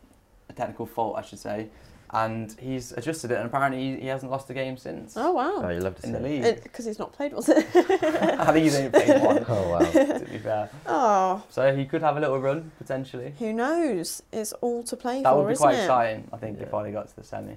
a 0.47 0.53
technical 0.53 0.85
fault, 0.85 1.17
I 1.17 1.21
should 1.21 1.39
say, 1.39 1.67
and 2.13 2.53
he's 2.59 2.91
adjusted 2.91 3.31
it, 3.31 3.35
and 3.37 3.45
apparently 3.45 3.79
he, 3.95 4.01
he 4.01 4.07
hasn't 4.07 4.31
lost 4.31 4.49
a 4.49 4.53
game 4.53 4.75
since 4.77 5.15
Oh, 5.15 5.29
Oh, 5.29 5.31
wow. 5.61 5.69
you 5.69 5.79
love 5.79 5.95
to 5.95 6.01
see. 6.01 6.07
in 6.07 6.13
the 6.13 6.19
it. 6.19 6.43
league. 6.43 6.63
Because 6.63 6.85
he's 6.85 6.99
not 6.99 7.13
played, 7.13 7.33
was 7.33 7.47
it? 7.49 7.57
I 7.75 8.51
think 8.51 8.63
he's 8.65 8.75
only 8.75 8.89
played 8.89 9.21
one. 9.23 9.45
Oh 9.47 9.69
wow. 9.69 9.79
to 9.91 10.25
be 10.29 10.37
fair, 10.39 10.69
oh, 10.87 11.43
so 11.49 11.75
he 11.75 11.85
could 11.85 12.01
have 12.01 12.17
a 12.17 12.19
little 12.19 12.39
run 12.39 12.71
potentially. 12.77 13.33
who 13.39 13.53
knows? 13.53 14.23
It's 14.31 14.51
all 14.53 14.83
to 14.83 14.95
play 14.97 15.21
That 15.23 15.31
for, 15.31 15.37
That 15.37 15.43
would 15.45 15.49
be 15.53 15.57
quite 15.57 15.75
it? 15.75 15.81
exciting, 15.83 16.27
I 16.33 16.37
think, 16.37 16.59
if 16.59 16.67
Yeah. 16.69 16.75
Ollie 16.77 16.91
got 16.91 17.07
to 17.07 17.15
the 17.15 17.23
semi 17.23 17.55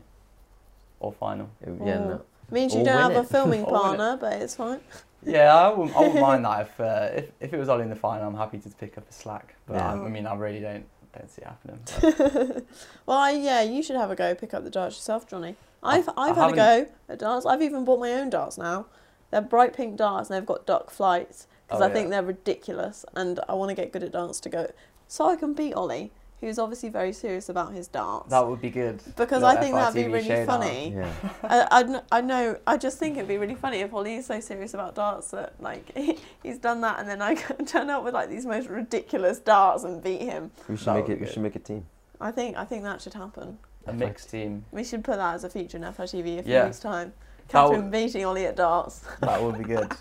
or 1.01 1.13
final. 1.13 1.51
It- 1.61 1.69
yeah. 1.85 1.99
Oh. 1.99 2.09
No. 2.09 2.23
Means 2.51 2.75
you 2.75 2.85
don't 2.85 2.99
have 2.99 3.13
win 3.13 3.21
a 3.21 3.25
filming 3.25 3.63
Or 3.65 3.73
win 3.73 3.75
it. 3.75 3.83
partner, 3.83 4.19
but 4.21 4.33
it's 4.43 4.55
fine. 4.55 4.79
Yeah, 5.27 5.55
I 5.57 5.69
wouldn't, 5.73 5.97
I 5.97 6.01
wouldn't 6.01 6.21
mind 6.21 6.45
that 6.45 6.61
if, 6.61 6.79
uh, 6.81 7.09
if 7.15 7.33
if 7.41 7.55
it 7.55 7.59
was 7.59 7.71
Ollie 7.71 7.85
in 7.85 7.89
the 7.89 7.97
final. 7.97 8.29
I'm 8.29 8.37
happy 8.37 8.59
to 8.59 8.69
pick 8.69 8.99
up 8.99 9.07
the 9.07 9.13
slack, 9.15 9.55
but 9.67 9.75
Yeah. 9.77 9.95
I, 9.95 10.05
I 10.05 10.09
mean, 10.09 10.27
I 10.27 10.35
really 10.37 10.61
don't 10.61 10.85
don't 11.19 11.31
see 11.31 11.43
it 11.43 11.49
happening. 11.49 12.63
well, 13.07 13.19
I, 13.19 13.31
yeah, 13.33 13.63
you 13.63 13.83
should 13.83 13.97
have 13.97 14.11
a 14.11 14.17
go. 14.17 14.35
Pick 14.35 14.55
up 14.55 14.65
the 14.65 14.71
darts 14.71 14.97
yourself, 14.97 15.29
Johnny. 15.29 15.57
I've 15.83 16.09
I 16.11 16.31
I've 16.31 16.37
had 16.37 16.53
a 16.53 16.57
go 16.57 16.87
at 17.09 17.19
darts. 17.19 17.45
I've 17.47 17.63
even 17.63 17.85
bought 17.85 18.01
my 18.01 18.13
own 18.13 18.31
darts 18.31 18.57
now. 18.59 18.87
They're 19.31 19.41
bright 19.41 19.75
pink 19.75 19.97
darts 19.97 20.31
and 20.31 20.37
they've 20.37 20.47
got 20.47 20.67
duck 20.67 20.91
flights 20.91 21.47
because 21.67 21.81
Oh, 21.83 21.85
I 21.85 21.91
think 21.91 22.11
they're 22.11 22.23
ridiculous 22.23 23.05
and 23.15 23.41
I 23.49 23.55
want 23.55 23.71
to 23.71 23.75
get 23.75 23.93
good 23.93 24.03
at 24.03 24.13
darts 24.13 24.41
to 24.41 24.49
go 24.49 24.71
so 25.09 25.29
I 25.29 25.37
can 25.37 25.53
beat 25.55 25.75
Ollie, 25.75 26.13
who's 26.41 26.59
obviously 26.59 26.89
very 26.91 27.13
serious 27.13 27.49
about 27.49 27.73
his 27.73 27.89
darts. 27.89 28.31
that 28.31 28.47
would 28.47 28.61
be 28.61 28.71
good. 28.71 28.99
because 29.17 29.43
Little 29.43 29.47
I 29.47 29.57
think 29.61 29.75
that'd 29.75 29.95
be 29.95 30.11
really 30.13 30.45
funny. 30.45 30.93
Yeah. 30.95 31.11
I, 31.43 31.67
I, 31.71 32.19
I 32.19 32.21
know. 32.21 32.59
I 32.67 32.77
just 32.77 32.99
think 32.99 33.17
it'd 33.17 33.29
be 33.29 33.39
really 33.39 33.55
funny 33.55 33.79
if 33.79 33.95
Ollie 33.95 34.17
is 34.17 34.27
so 34.27 34.41
serious 34.41 34.75
about 34.75 34.95
darts 34.95 35.31
that 35.31 35.55
like 35.61 35.97
he's 36.43 36.59
done 36.59 36.81
that, 36.83 36.99
and 37.01 37.09
then 37.09 37.23
I 37.23 37.35
turn 37.67 37.89
up 37.91 38.05
with 38.05 38.15
like 38.15 38.29
these 38.29 38.45
most 38.47 38.69
ridiculous 38.69 39.39
darts 39.39 39.85
and 39.85 40.03
beat 40.03 40.21
him. 40.23 40.51
We 40.69 40.77
should 40.77 40.87
That 40.87 40.95
make 40.97 41.09
it. 41.09 41.19
be 41.21 41.25
We 41.27 41.31
should 41.33 41.43
make 41.43 41.57
a 41.57 41.61
team. 41.61 41.87
I 42.21 42.31
think 42.31 42.57
I 42.57 42.65
think 42.65 42.83
that 42.85 43.01
should 43.01 43.15
happen. 43.15 43.59
A 43.87 43.93
mixed 43.93 44.31
team. 44.31 44.65
We 44.73 44.83
should 44.85 45.05
put 45.05 45.17
that 45.17 45.35
as 45.35 45.45
a 45.45 45.51
feature 45.51 45.77
in 45.77 45.83
FITV 45.85 46.39
a 46.39 46.43
few 46.43 46.53
Yeah. 46.53 46.65
weeks 46.67 46.79
time. 46.81 47.13
That 47.49 47.65
would- 47.65 47.71
Catherine 47.75 47.91
beating 47.91 48.25
Ollie 48.25 48.47
at 48.47 48.57
darts. 48.57 49.01
That 49.21 49.43
would 49.43 49.59
be 49.59 49.65
good. 49.65 49.93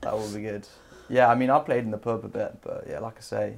that 0.00 0.16
would 0.16 0.32
be 0.34 0.42
good. 0.42 0.66
Yeah, 1.08 1.28
I 1.28 1.34
mean, 1.34 1.50
I 1.50 1.58
played 1.58 1.84
in 1.84 1.90
the 1.90 1.98
pub 1.98 2.24
a 2.24 2.28
bit, 2.28 2.58
but 2.62 2.86
yeah, 2.88 3.00
like 3.00 3.18
I 3.18 3.20
say, 3.20 3.54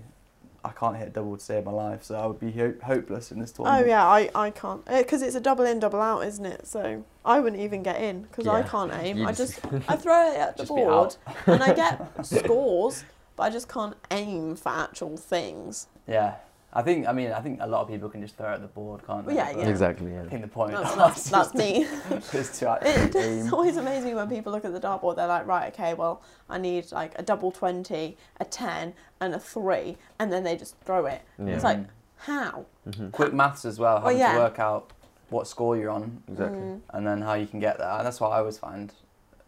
I 0.64 0.70
can't 0.70 0.96
hit 0.96 1.08
a 1.08 1.10
double 1.10 1.36
to 1.36 1.44
save 1.44 1.64
my 1.64 1.72
life, 1.72 2.02
so 2.04 2.14
I 2.14 2.26
would 2.26 2.40
be 2.40 2.50
ho- 2.52 2.74
hopeless 2.82 3.30
in 3.30 3.38
this 3.38 3.52
oh, 3.58 3.64
tournament. 3.64 3.84
Oh 3.84 3.88
yeah, 3.88 4.06
I, 4.06 4.30
I 4.34 4.50
can't 4.50 4.82
uh, 4.86 4.98
because 4.98 5.22
it's 5.22 5.34
a 5.34 5.40
double 5.40 5.64
in 5.64 5.78
double 5.78 6.00
out, 6.00 6.24
isn't 6.26 6.46
it? 6.46 6.66
So 6.66 7.04
I 7.24 7.40
wouldn't 7.40 7.60
even 7.60 7.82
get 7.82 8.00
in 8.00 8.22
because 8.22 8.46
I 8.46 8.62
can't 8.62 8.92
aim. 8.92 9.18
You 9.18 9.26
I 9.26 9.32
just- 9.32 9.62
just 9.62 9.64
I 9.88 9.96
throw 9.96 10.32
it 10.32 10.36
at 10.38 10.56
the 10.56 10.64
board 10.64 11.16
and 11.46 11.62
I 11.62 11.74
get 11.74 12.26
scores, 12.26 13.04
but 13.36 13.44
I 13.44 13.50
just 13.50 13.68
can't 13.68 13.96
aim 14.10 14.56
for 14.56 14.70
actual 14.70 15.16
things. 15.16 15.88
Yeah, 16.08 16.36
I 16.74 16.82
think. 16.82 17.06
I 17.06 17.12
mean, 17.12 17.30
I 17.32 17.40
think 17.40 17.60
a 17.62 17.66
lot 17.66 17.82
of 17.82 17.88
people 17.88 18.08
can 18.08 18.20
just 18.20 18.36
throw 18.36 18.50
it 18.50 18.54
at 18.54 18.60
the 18.62 18.66
board, 18.66 19.06
can't 19.06 19.26
they? 19.26 19.34
Yeah, 19.36 19.52
But 19.52 19.60
yeah. 19.62 19.68
Exactly. 19.68 20.12
yeah. 20.12 20.22
I 20.22 20.28
think 20.28 20.42
the 20.42 20.48
point 20.48 20.72
That's, 20.72 20.94
that's, 20.96 21.30
that's 21.30 21.54
me. 21.54 21.86
is 22.32 22.58
to 22.58 22.78
It 22.82 22.86
actually 22.86 23.10
does 23.10 23.46
aim. 23.46 23.54
always 23.54 23.76
amaze 23.76 24.04
me 24.04 24.14
when 24.14 24.28
people 24.28 24.52
look 24.52 24.64
at 24.64 24.72
the 24.72 24.80
dartboard. 24.80 25.16
They're 25.16 25.26
like, 25.26 25.46
right, 25.46 25.72
okay, 25.72 25.94
well, 25.94 26.22
I 26.48 26.58
need 26.58 26.90
like 26.92 27.12
a 27.16 27.22
double 27.22 27.52
twenty, 27.52 28.16
a 28.40 28.44
ten, 28.44 28.94
and 29.20 29.34
a 29.34 29.38
three, 29.38 29.96
and 30.18 30.32
then 30.32 30.42
they 30.42 30.56
just 30.56 30.76
throw 30.80 31.06
it. 31.06 31.22
Yeah. 31.38 31.54
It's 31.54 31.64
like, 31.64 31.80
how? 32.16 32.66
Mhm. 32.88 33.12
quick 33.12 33.32
maths 33.32 33.64
as 33.64 33.78
well, 33.78 33.94
Well, 33.96 34.02
having 34.04 34.18
yeah. 34.18 34.32
to 34.32 34.38
work 34.38 34.58
out 34.58 34.90
what 35.30 35.46
score 35.46 35.76
you're 35.76 35.90
on 35.90 36.22
Exactly. 36.28 36.58
Mm, 36.58 36.80
and 36.90 37.06
then 37.06 37.20
how 37.20 37.34
you 37.34 37.46
can 37.46 37.58
get 37.60 37.78
there. 37.78 38.00
That's 38.02 38.20
what 38.20 38.30
I 38.32 38.38
always 38.38 38.58
find 38.58 38.92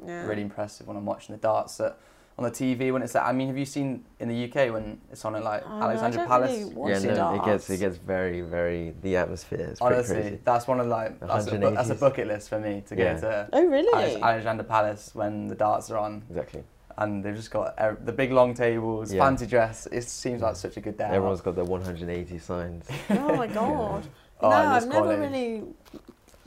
yeah. 0.05 0.27
really 0.27 0.43
impressive 0.43 0.87
when 0.87 0.97
I'm 0.97 1.05
watching 1.07 1.35
the 1.35 1.41
darts. 1.41 1.77
That 1.79 1.99
on 2.39 2.45
the 2.45 2.51
TV 2.51 2.93
when 2.93 3.01
it's 3.01 3.15
like, 3.15 3.25
I 3.25 3.33
mean, 3.33 3.49
have 3.49 3.57
you 3.57 3.65
seen 3.65 4.05
in 4.21 4.29
the 4.29 4.45
UK 4.45 4.71
when 4.73 5.01
it's 5.11 5.25
on 5.25 5.35
at 5.37 5.43
like 5.43 5.63
Oh, 5.67 5.81
Alexandra 5.83 6.19
don't 6.21 6.29
Palace? 6.29 6.71
really 6.75 6.93
Yeah. 7.05 7.15
No. 7.15 7.35
It 7.35 7.45
gets. 7.47 7.71
It 7.71 7.79
gets 7.81 7.97
very, 7.97 8.43
very. 8.43 8.95
The 9.03 9.17
atmosphere 9.17 9.71
is 9.73 9.79
pretty 9.81 9.95
Honestly, 9.95 10.17
crazy. 10.21 10.39
that's 10.45 10.67
one 10.69 10.79
of 10.81 10.87
like 10.87 11.19
that's 11.21 11.47
a, 11.51 11.57
that's 11.59 11.89
a 11.91 11.95
bucket 11.95 12.27
list 12.27 12.51
for 12.51 12.59
me 12.61 12.83
to 12.89 12.95
go 12.97 13.19
to 13.21 13.49
Oh 13.55 13.65
really? 13.65 13.93
Alex- 13.95 14.23
Alexandra 14.23 14.65
Palace 14.65 15.11
when 15.15 15.49
the 15.49 15.55
darts 15.55 15.91
are 15.91 15.97
on, 15.97 16.25
Exactly. 16.29 16.63
and 16.99 17.25
they've 17.25 17.35
just 17.35 17.51
got 17.51 17.75
ev- 17.79 18.05
the 18.05 18.13
big 18.13 18.33
long 18.33 18.53
tables, 18.53 19.13
Yeah. 19.15 19.25
fancy 19.25 19.47
dress. 19.47 19.87
It 19.91 20.03
seems 20.05 20.43
like 20.43 20.55
mm. 20.55 20.59
such 20.59 20.77
a 20.77 20.81
good 20.83 20.99
day. 20.99 21.05
Everyone's 21.05 21.41
got 21.41 21.55
their 21.55 21.65
180 21.65 22.39
signs. 22.39 22.87
oh 23.11 23.35
my 23.35 23.47
god. 23.63 24.07
Oh, 24.43 24.51
no, 24.51 24.57
I've 24.57 24.83
this 24.83 24.93
never 24.93 25.07
quality. 25.07 25.21
really 25.23 25.65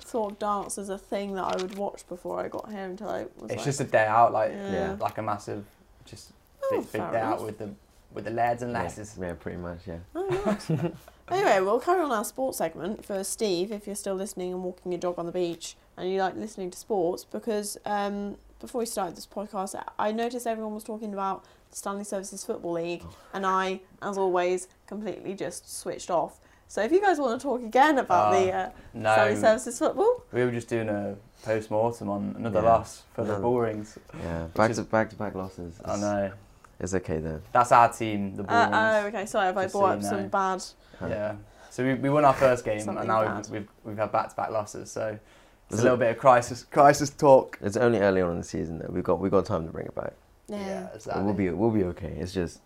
thought 0.01 0.33
of 0.33 0.39
dance 0.39 0.77
as 0.77 0.89
a 0.89 0.97
thing 0.99 1.33
that 1.33 1.43
I 1.45 1.55
would 1.61 1.75
watch 1.77 2.07
before 2.07 2.39
I 2.43 2.47
got 2.47 2.69
here 2.71 2.85
until 2.85 3.09
I 3.09 3.23
was 3.39 3.49
It's 3.51 3.55
like, 3.57 3.63
just 3.65 3.79
a 3.81 3.85
day 3.85 4.05
out, 4.05 4.31
like 4.33 4.51
yeah. 4.51 4.95
like 4.99 5.17
a 5.17 5.21
massive, 5.23 5.65
just 6.09 6.31
Oh, 6.63 6.67
big, 6.71 6.91
big 6.91 7.01
fair 7.01 7.11
day 7.11 7.19
out 7.19 7.33
enough. 7.39 7.45
with 7.45 7.57
the 7.59 7.69
with 8.13 8.25
the 8.25 8.31
lads 8.31 8.63
and 8.63 8.71
Yeah. 8.71 8.81
lasses. 8.83 9.15
Yeah. 9.19 9.33
Pretty 9.33 9.57
much. 9.57 9.79
Yeah. 9.87 9.99
Oh, 10.15 10.27
nice. 10.45 10.69
anyway, 11.29 11.59
we'll 11.61 11.79
carry 11.79 12.01
on 12.01 12.11
our 12.11 12.25
sports 12.25 12.57
segment 12.57 13.05
for 13.05 13.23
Steve 13.23 13.71
if 13.71 13.85
you're 13.85 13.95
still 13.95 14.15
listening 14.15 14.51
and 14.53 14.63
walking 14.63 14.91
your 14.91 14.99
dog 14.99 15.19
on 15.19 15.25
the 15.25 15.31
beach 15.31 15.75
and 15.97 16.11
you 16.11 16.19
like 16.19 16.35
listening 16.35 16.71
to 16.71 16.77
sports 16.77 17.23
because 17.23 17.77
um, 17.85 18.37
before 18.59 18.79
we 18.79 18.85
started 18.85 19.15
this 19.15 19.27
podcast, 19.27 19.81
I 19.99 20.11
noticed 20.11 20.47
everyone 20.47 20.73
was 20.73 20.83
talking 20.83 21.13
about 21.13 21.45
the 21.69 21.75
Stanley 21.77 22.03
Services 22.03 22.43
Football 22.43 22.73
League 22.73 23.03
and 23.33 23.45
I, 23.45 23.81
as 24.01 24.17
always, 24.17 24.67
completely 24.87 25.35
just 25.35 25.71
switched 25.79 26.09
off. 26.09 26.39
So 26.71 26.83
if 26.83 26.91
you 26.91 27.01
guys 27.01 27.17
want 27.17 27.41
to 27.41 27.43
talk 27.43 27.63
again 27.63 27.97
about 27.97 28.31
the 28.31 28.51
uh, 28.53 28.69
No, 28.93 29.11
Stanley 29.13 29.35
Services 29.37 29.79
Football, 29.79 30.23
we 30.31 30.45
were 30.45 30.51
just 30.51 30.67
doing 30.67 30.87
a 30.87 31.15
post 31.43 31.71
mortem 31.71 32.09
on 32.11 32.35
another 32.37 32.61
Yeah. 32.61 32.69
loss 32.69 33.01
for 33.15 33.23
the 33.23 33.29
Another- 33.31 33.41
Bull 33.41 33.59
Rings. 33.59 33.97
Yeah. 34.21 34.45
Back 34.53 34.69
is- 34.69 34.77
to 34.77 34.83
back 34.83 35.09
to 35.09 35.15
back 35.15 35.33
losses. 35.33 35.79
I 35.83 35.95
It's- 35.95 35.99
know 36.01 36.31
It's 36.79 36.93
okay 36.93 37.17
though. 37.17 37.41
that's 37.51 37.71
our 37.71 37.91
team, 37.91 38.35
the 38.35 38.43
Bull 38.43 38.55
uh, 38.55 38.61
Rings. 38.65 38.75
oh, 38.75 39.07
okay, 39.07 39.25
sorry 39.25 39.49
if 39.49 39.57
I 39.57 39.63
Just 39.63 39.73
so 39.73 39.79
brought 39.79 39.89
you 39.93 39.97
up 39.97 40.03
some 40.03 40.21
know. 40.21 40.27
bad. 40.29 40.63
Yeah. 41.09 41.35
So 41.71 41.83
we, 41.83 41.95
we 41.95 42.09
won 42.11 42.23
our 42.23 42.33
first 42.33 42.63
game, 42.63 42.87
and 42.87 43.07
now 43.07 43.23
bad. 43.23 43.35
we've, 43.49 43.49
we've 43.51 43.67
we've 43.83 43.97
had 43.97 44.11
back 44.11 44.29
to 44.29 44.35
back 44.35 44.51
losses. 44.51 44.91
So 44.91 45.17
it's 45.69 45.73
Is 45.73 45.79
a 45.79 45.81
it- 45.81 45.83
little 45.85 45.97
bit 45.97 46.11
of 46.11 46.17
crisis 46.19 46.65
crisis 46.65 47.09
talk. 47.09 47.57
It's 47.61 47.77
only 47.77 47.97
early 47.99 48.21
on 48.21 48.31
in 48.33 48.37
the 48.37 48.43
season 48.43 48.77
though. 48.77 48.89
we've 48.93 49.03
got 49.03 49.19
we 49.19 49.29
got 49.31 49.45
time 49.47 49.65
to 49.65 49.71
bring 49.73 49.87
it 49.87 49.95
back. 49.95 50.13
Yeah. 50.47 50.87
exactly. 50.93 51.23
We'll 51.23 51.33
be 51.33 51.49
we'll 51.49 51.71
be 51.71 51.83
okay. 51.85 52.13
It's 52.19 52.31
just 52.31 52.59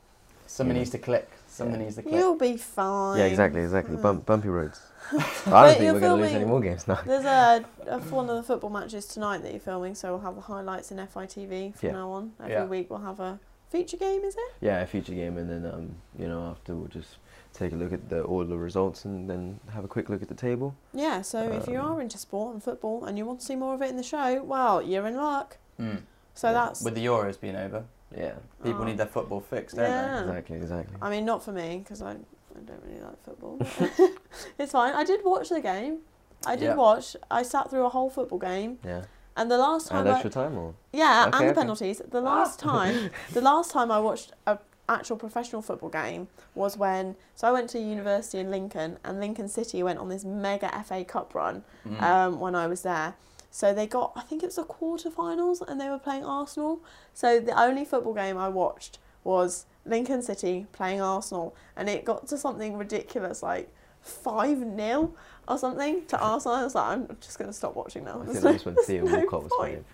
Something 0.46 0.76
yeah. 0.76 0.80
needs 0.82 0.92
to 0.92 0.98
click. 1.00 1.30
Something 1.54 1.76
Yeah. 1.80 1.84
needs 1.84 1.96
to 1.98 2.02
click. 2.02 2.16
You'll 2.16 2.36
be 2.36 2.58
fine. 2.58 3.20
yeah 3.20 3.26
exactly 3.26 3.62
exactly. 3.62 3.96
Bump, 3.98 4.26
bumpy 4.26 4.50
roads. 4.50 4.82
I 5.12 5.68
don't 5.68 5.78
think 5.78 5.94
we're 5.94 6.00
gonna 6.00 6.16
lose 6.16 6.26
any 6.32 6.40
filming- 6.40 6.48
more 6.50 6.62
games 6.62 6.88
now. 6.88 7.00
There's 7.06 7.26
a, 7.26 7.64
a 7.88 8.00
one 8.00 8.30
of 8.30 8.36
the 8.38 8.44
football 8.44 8.70
matches 8.72 9.06
tonight 9.06 9.44
that 9.44 9.52
you're 9.52 9.60
filming, 9.60 9.94
so 9.96 10.12
we'll 10.14 10.22
have 10.26 10.36
the 10.36 10.42
highlights 10.42 10.92
in 10.92 10.98
FITV 10.98 11.76
from 11.76 11.88
Yeah. 11.90 11.94
now 11.94 12.10
on. 12.12 12.34
Every 12.40 12.52
Yeah. 12.54 12.66
week 12.66 12.90
we'll 12.90 13.00
have 13.02 13.20
a 13.20 13.40
feature 13.70 13.98
game, 13.98 14.24
is 14.24 14.36
it? 14.36 14.54
Yeah, 14.62 14.82
a 14.82 14.88
future 14.88 15.14
game, 15.14 15.38
and 15.38 15.48
then 15.50 15.72
um, 15.72 15.96
you 16.18 16.28
know 16.28 16.42
after 16.50 16.74
we'll 16.76 16.88
just 16.88 17.18
take 17.54 17.72
a 17.72 17.76
look 17.76 17.94
at 17.94 18.10
the 18.10 18.24
all 18.24 18.44
the 18.44 18.58
results 18.58 19.06
and 19.06 19.30
then 19.30 19.60
have 19.74 19.84
a 19.84 19.88
quick 19.88 20.10
look 20.10 20.24
at 20.24 20.30
the 20.30 20.34
table. 20.50 20.74
Yeah. 20.94 21.22
So 21.22 21.52
if 21.52 21.68
you 21.68 21.78
Um, 21.80 21.86
are 21.98 22.02
into 22.02 22.18
sport 22.18 22.54
and 22.54 22.64
football 22.64 23.06
and 23.06 23.16
you 23.18 23.26
want 23.28 23.42
to 23.42 23.46
see 23.46 23.56
more 23.56 23.76
of 23.76 23.82
it 23.84 23.90
in 23.92 23.98
the 23.98 24.02
show, 24.04 24.42
well, 24.42 24.82
you're 24.82 25.06
in 25.06 25.16
luck. 25.18 25.58
Mm. 25.80 26.02
So 26.34 26.48
Yeah. 26.48 26.54
that's. 26.54 26.82
With 26.82 26.96
the 26.96 27.06
Euros 27.06 27.40
being 27.40 27.56
over, 27.56 27.84
Yeah, 28.18 28.34
people 28.64 28.82
Oh. 28.82 28.86
need 28.86 28.98
their 28.98 29.08
football 29.08 29.42
fixed, 29.42 29.76
don't 29.76 29.86
Yeah. 29.90 30.22
exactly, 30.22 30.58
exactly. 30.58 30.96
I 31.02 31.10
mean, 31.10 31.26
not 31.26 31.44
for 31.44 31.52
me 31.52 31.80
because 31.84 32.02
I, 32.02 32.12
I 32.12 32.60
don't 32.66 32.82
really 32.86 33.02
like 33.02 33.22
football. 33.24 33.58
it's 34.60 34.72
fine. 34.72 34.94
I 34.94 35.04
did 35.04 35.22
watch 35.24 35.50
the 35.50 35.62
game. 35.62 36.00
I 36.46 36.56
did 36.56 36.66
Yeah. 36.66 36.76
watch. 36.76 37.16
I 37.32 37.44
sat 37.44 37.70
through 37.70 37.86
a 37.86 37.90
whole 37.90 38.10
football 38.10 38.40
game, 38.40 38.80
Yeah, 38.84 39.04
and 39.38 39.50
the 39.50 39.58
last 39.58 39.88
time 39.88 40.00
and 40.02 40.10
I, 40.10 40.14
extra 40.14 40.30
time 40.30 40.58
or 40.58 40.74
Yeah, 40.92 41.26
Okay, 41.28 41.38
and 41.38 41.48
the 41.48 41.52
okay. 41.52 41.62
penalties. 41.62 42.02
The 42.10 42.22
last 42.22 42.60
time, 42.60 43.10
the 43.32 43.42
last 43.42 43.72
time 43.72 43.92
I 43.92 44.00
watched 44.00 44.34
a 44.46 44.60
actual 44.90 45.16
professional 45.16 45.62
football 45.62 45.90
game 45.90 46.28
was 46.56 46.78
when 46.78 47.16
so 47.36 47.48
I 47.48 47.52
went 47.52 47.70
to 47.70 47.80
university 47.80 48.40
in 48.40 48.52
Lincoln, 48.52 48.98
and 49.06 49.20
Lincoln 49.22 49.48
City 49.48 49.82
went 49.82 49.98
on 50.00 50.10
this 50.10 50.26
mega 50.26 50.70
FA 50.86 51.06
Cup 51.06 51.34
run? 51.34 51.64
Mm. 51.88 52.02
um, 52.02 52.40
when 52.42 52.54
I 52.56 52.68
was 52.68 52.82
there. 52.82 53.16
So 53.54 53.72
they 53.72 53.86
got, 53.86 54.14
I 54.16 54.22
think 54.22 54.42
it 54.42 54.48
was 54.48 54.56
the 54.56 54.64
quarterfinals, 54.64 55.62
and 55.62 55.80
they 55.80 55.88
were 55.88 56.00
playing 56.00 56.26
Arsenal. 56.26 56.82
So 57.14 57.40
the 57.40 57.58
only 57.58 57.86
football 57.86 58.16
game 58.16 58.36
I 58.36 58.50
watched 58.50 58.98
was 59.24 59.68
Lincoln 59.86 60.24
City 60.24 60.66
playing 60.72 61.02
Arsenal, 61.02 61.56
and 61.76 61.88
it 61.88 62.04
got 62.04 62.26
to 62.30 62.38
something 62.40 62.76
ridiculous 62.76 63.44
like 63.44 63.72
five 64.02 64.58
0 64.58 65.14
or 65.48 65.58
something 65.60 66.04
to 66.08 66.20
Arsenal. 66.32 66.58
I 66.58 66.64
was 66.64 66.74
like, 66.74 66.86
I'm 66.88 67.08
just 67.22 67.38
going 67.38 67.48
to 67.48 67.54
stop 67.54 67.76
watching 67.76 68.06
now. 68.06 68.24
I 68.24 68.26
There's 68.26 68.40
think 68.42 68.44
no- 68.44 68.52
that 68.54 68.66
was 68.66 68.66
when 68.66 68.86
Theo 68.86 69.06
no 69.06 69.18
Walcott 69.20 69.44
was 69.44 69.52
playing. 69.56 69.86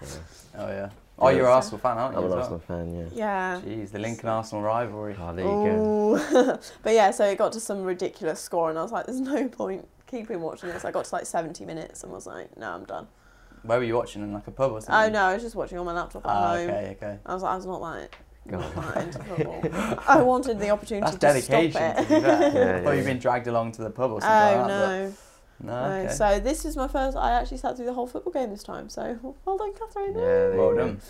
Oh 0.58 0.68
yeah. 0.70 0.90
Oh, 1.22 1.28
you're 1.28 1.48
an 1.48 1.52
Arsenal 1.52 1.80
fan, 1.80 1.98
aren't 1.98 2.14
you? 2.14 2.20
I'm 2.20 2.24
an 2.24 2.30
well? 2.30 2.40
Arsenal 2.40 2.60
fan, 2.60 2.96
yeah. 2.96 3.10
Yeah. 3.14 3.62
Jeez, 3.66 3.92
the 3.92 4.00
Lincoln 4.00 4.30
Arsenal 4.30 4.64
rivalry. 4.64 5.18
Oh, 5.20 5.36
there 5.36 5.44
you 5.46 6.24
go. 6.46 6.60
But 6.82 6.94
yeah, 6.94 7.12
so 7.12 7.26
it 7.26 7.38
got 7.38 7.52
to 7.52 7.60
some 7.60 7.84
ridiculous 7.84 8.40
score, 8.40 8.70
and 8.70 8.80
I 8.80 8.84
was 8.84 8.94
like, 8.94 9.06
"There's 9.06 9.20
no 9.20 9.50
point 9.50 9.86
keeping 10.08 10.40
watching 10.40 10.70
this." 10.70 10.86
I 10.86 10.92
got 10.92 11.04
to 11.04 11.16
like 11.16 11.26
70 11.26 11.66
minutes, 11.66 12.04
and 12.06 12.14
was 12.14 12.26
like, 12.26 12.56
"No, 12.56 12.72
I'm 12.72 12.86
done." 12.86 13.08
Where 13.64 13.78
were 13.80 13.84
you 13.84 13.96
watching? 13.96 14.22
In 14.24 14.34
like 14.34 14.48
a 14.48 14.52
pub 14.52 14.72
or 14.72 14.82
something? 14.82 14.96
Oh 14.96 15.10
no, 15.14 15.24
I 15.26 15.34
was 15.34 15.44
just 15.44 15.56
watching 15.56 15.78
on 15.78 15.86
my 15.86 15.94
laptop 15.94 16.26
at 16.26 16.30
Ah, 16.32 16.48
home. 16.56 16.70
okay, 16.70 16.98
okay. 17.02 17.20
I 17.26 17.34
was 17.34 17.44
like, 17.44 17.54
I 17.54 17.56
was 17.56 17.66
not 17.66 17.82
that. 17.82 18.16
Not 18.46 18.76
God. 18.76 18.84
that 18.96 19.04
into 19.06 19.20
football. 19.24 20.00
I 20.08 20.22
wanted 20.22 20.60
the 20.60 20.70
opportunity 20.70 21.18
That's 21.18 21.44
to 21.44 21.50
dedication. 21.50 21.72
stop 21.72 21.96
To 21.96 22.02
it. 22.02 22.08
be 22.10 22.22
fair. 22.22 22.52
Yeah, 22.54 22.80
Or 22.80 22.84
yeah, 22.84 22.94
you've 22.94 23.06
been 23.06 23.20
dragged 23.20 23.48
along 23.48 23.74
to 23.74 23.84
the 23.84 23.90
pub 23.90 24.12
or 24.12 24.16
Oh 24.16 24.20
something 24.20 24.60
like 24.62 24.68
that. 24.68 25.00
no. 25.02 25.14
but- 25.60 25.66
No, 25.66 26.04
no. 26.06 26.10
So 26.12 26.40
this 26.40 26.64
is 26.66 26.78
my 26.78 26.88
first. 26.88 27.18
I 27.18 27.32
actually 27.32 27.58
sat 27.58 27.76
through 27.76 27.86
the 27.86 27.94
whole 27.94 28.08
football 28.08 28.32
game 28.34 28.50
this 28.50 28.64
time. 28.64 28.88
So 28.90 29.36
well 29.46 29.58
done, 29.58 29.74
Catherine. 29.74 30.14
Yeah, 30.16 30.22
there 30.24 30.58
well 30.58 30.72
you 30.72 30.78
done. 30.78 31.02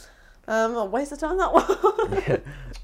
Um, 0.47 0.75
a 0.75 0.85
waste 0.85 1.11
of 1.11 1.19
time 1.19 1.37
that 1.37 1.53
one. 1.53 1.63
Yeah. 2.27 2.37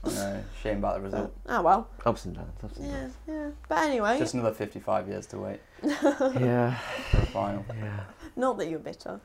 I 0.03 0.09
know. 0.09 0.43
Shame 0.61 0.77
about 0.77 0.97
the 0.97 1.01
result. 1.01 1.33
oh 1.49 1.61
well. 1.63 1.89
Ups 2.05 2.25
and 2.25 2.35
downs, 2.35 2.63
ups 2.63 2.77
and 2.77 2.85
Yeah, 2.87 2.97
downs. 2.99 3.13
yeah. 3.27 3.49
But 3.67 3.77
anyway, 3.79 4.19
Just 4.19 4.35
another 4.35 4.53
55 4.53 5.07
years 5.07 5.25
to 5.27 5.39
wait 5.39 5.59
Yeah, 5.83 6.77
for 7.09 7.17
a 7.17 7.25
final. 7.25 7.65
yeah. 7.75 8.01
not 8.35 8.59
that 8.59 8.69
you're 8.69 8.77
bitter. 8.77 9.19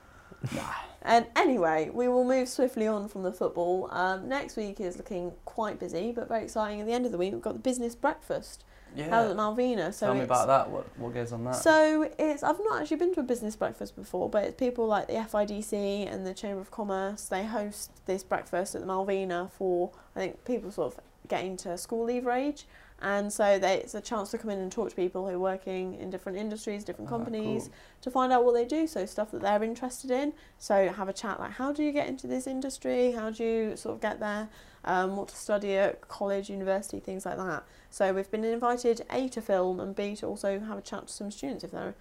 Nah. 0.54 0.62
And 1.02 1.24
anyway, 1.34 1.90
we 1.90 2.08
will 2.08 2.24
move 2.24 2.46
swiftly 2.46 2.86
on 2.86 3.08
from 3.08 3.22
the 3.22 3.32
football. 3.32 3.88
Um, 3.90 4.28
next 4.28 4.58
week 4.58 4.80
is 4.80 4.98
looking 4.98 5.32
quite 5.46 5.80
busy, 5.80 6.12
but 6.12 6.28
very 6.28 6.44
exciting. 6.44 6.78
At 6.80 6.86
the 6.86 6.92
end 6.92 7.06
of 7.06 7.12
the 7.12 7.16
week, 7.16 7.32
we've 7.32 7.40
got 7.40 7.54
the 7.54 7.58
business 7.58 7.94
breakfast 7.94 8.64
Yeah. 8.94 9.08
held 9.08 9.30
at 9.30 9.36
Malvina. 9.38 9.94
So 9.94 10.06
Tell 10.08 10.14
me 10.14 10.24
about 10.24 10.46
that. 10.48 10.68
What 10.70 10.84
what 10.98 11.14
goes 11.14 11.32
on 11.32 11.44
that? 11.44 11.54
So 11.56 12.10
it's 12.18 12.42
I've 12.42 12.58
not 12.58 12.82
actually 12.82 12.98
been 12.98 13.14
to 13.14 13.20
a 13.20 13.22
business 13.22 13.56
breakfast 13.56 13.96
before, 13.96 14.28
but 14.28 14.44
it's 14.44 14.56
people 14.56 14.86
like 14.86 15.06
the 15.06 15.14
FIDC 15.14 15.72
and 16.12 16.26
the 16.26 16.34
Chamber 16.34 16.60
of 16.60 16.70
Commerce. 16.70 17.24
They 17.24 17.44
host 17.46 17.92
this 18.04 18.22
breakfast 18.22 18.74
at 18.74 18.82
the 18.82 18.86
Malvina 18.86 19.50
for 19.50 19.92
I 20.14 20.18
think 20.18 20.44
people 20.44 20.70
sort 20.70 20.92
of 20.92 21.00
getting 21.28 21.56
to 21.56 21.78
school 21.78 22.04
leave 22.04 22.26
age, 22.26 22.66
and 23.02 23.32
so 23.32 23.58
they, 23.58 23.74
it's 23.78 23.94
a 23.94 24.00
chance 24.00 24.30
to 24.32 24.38
come 24.38 24.50
in 24.50 24.58
and 24.58 24.70
talk 24.70 24.90
to 24.90 24.96
people 24.96 25.26
who 25.28 25.34
are 25.34 25.38
working 25.38 25.94
in 25.94 26.10
different 26.10 26.36
industries, 26.38 26.84
different 26.84 27.08
Ah, 27.08 27.16
companies, 27.16 27.64
cool. 27.64 27.72
to 28.02 28.10
find 28.10 28.32
out 28.32 28.44
what 28.44 28.52
they 28.54 28.64
do. 28.64 28.86
So 28.86 29.06
stuff 29.06 29.30
that 29.30 29.40
they're 29.40 29.62
interested 29.62 30.10
in. 30.10 30.32
So 30.58 30.88
have 30.88 31.08
a 31.08 31.12
chat 31.12 31.40
like 31.40 31.52
how 31.52 31.72
do 31.72 31.82
you 31.82 31.92
get 31.92 32.08
into 32.08 32.26
this 32.26 32.46
industry? 32.46 33.12
How 33.12 33.30
do 33.30 33.42
you 33.44 33.76
sort 33.76 33.94
of 33.96 34.00
get 34.00 34.20
there? 34.20 34.48
Um, 34.84 35.16
what 35.16 35.28
to 35.28 35.36
study 35.36 35.76
at 35.76 36.00
college, 36.08 36.48
university, 36.48 37.00
things 37.00 37.26
like 37.26 37.36
that. 37.36 37.64
So 37.90 38.12
we've 38.14 38.30
been 38.30 38.44
invited 38.44 39.02
A 39.10 39.28
to 39.28 39.42
film 39.42 39.78
and 39.80 39.94
B 39.94 40.16
to 40.16 40.26
also 40.26 40.58
have 40.60 40.78
a 40.78 40.82
chat 40.82 41.06
to 41.08 41.12
some 41.12 41.30
students 41.30 41.64
if 41.64 41.70
they're 41.70 41.94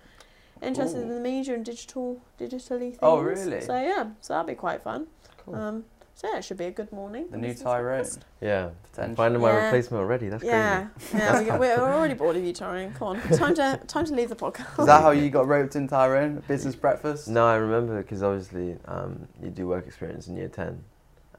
interested 0.62 0.95
Cool. 1.01 1.09
in 1.09 1.15
the 1.15 1.19
media 1.21 1.53
and 1.55 1.65
digital 1.65 2.21
digitally 2.39 2.91
things. 2.91 2.99
Oh, 3.01 3.19
really? 3.19 3.62
So 3.62 3.73
yeah, 3.79 4.12
so 4.21 4.33
that'll 4.33 4.47
be 4.47 4.55
quite 4.55 4.81
fun. 4.81 5.07
Cool. 5.45 5.55
Um, 5.55 5.85
so 6.19 6.27
yeah, 6.29 6.39
it 6.39 6.43
should 6.43 6.58
be 6.58 6.65
a 6.65 6.71
good 6.71 6.91
morning. 6.91 7.27
The 7.32 7.38
new 7.38 7.47
Business 7.47 7.63
Tyrone. 7.63 7.84
breakfast. 7.97 8.25
yeah. 8.41 8.71
Potential. 8.91 9.15
Finding 9.15 9.41
my 9.41 9.51
Yeah. 9.53 9.63
replacement 9.65 10.01
already. 10.01 10.27
That's 10.27 10.43
Yeah, 10.43 10.89
yeah, 11.13 11.39
we, 11.39 11.45
get- 11.45 11.60
we're 11.62 11.77
already 11.79 12.13
bored 12.13 12.36
of 12.36 12.43
you, 12.43 12.51
Tyrone. 12.51 12.91
Come 12.93 13.08
on, 13.08 13.21
time 13.38 13.55
to 13.55 13.79
time 13.88 14.03
to 14.05 14.13
leave 14.13 14.27
the 14.27 14.36
podcast. 14.36 14.79
Is 14.82 14.86
that 14.88 15.01
how 15.01 15.12
you 15.12 15.29
got 15.29 15.47
roped 15.47 15.77
in 15.77 15.88
Tyrone? 15.88 16.43
Business 16.45 16.75
breakfast? 16.75 17.29
No, 17.29 17.45
I 17.47 17.55
remember 17.55 18.01
because 18.01 18.21
obviously 18.21 18.75
um, 18.86 19.27
you 19.41 19.49
do 19.49 19.65
work 19.67 19.88
experience 19.88 20.27
in 20.27 20.36
year 20.36 20.49
ten, 20.49 20.84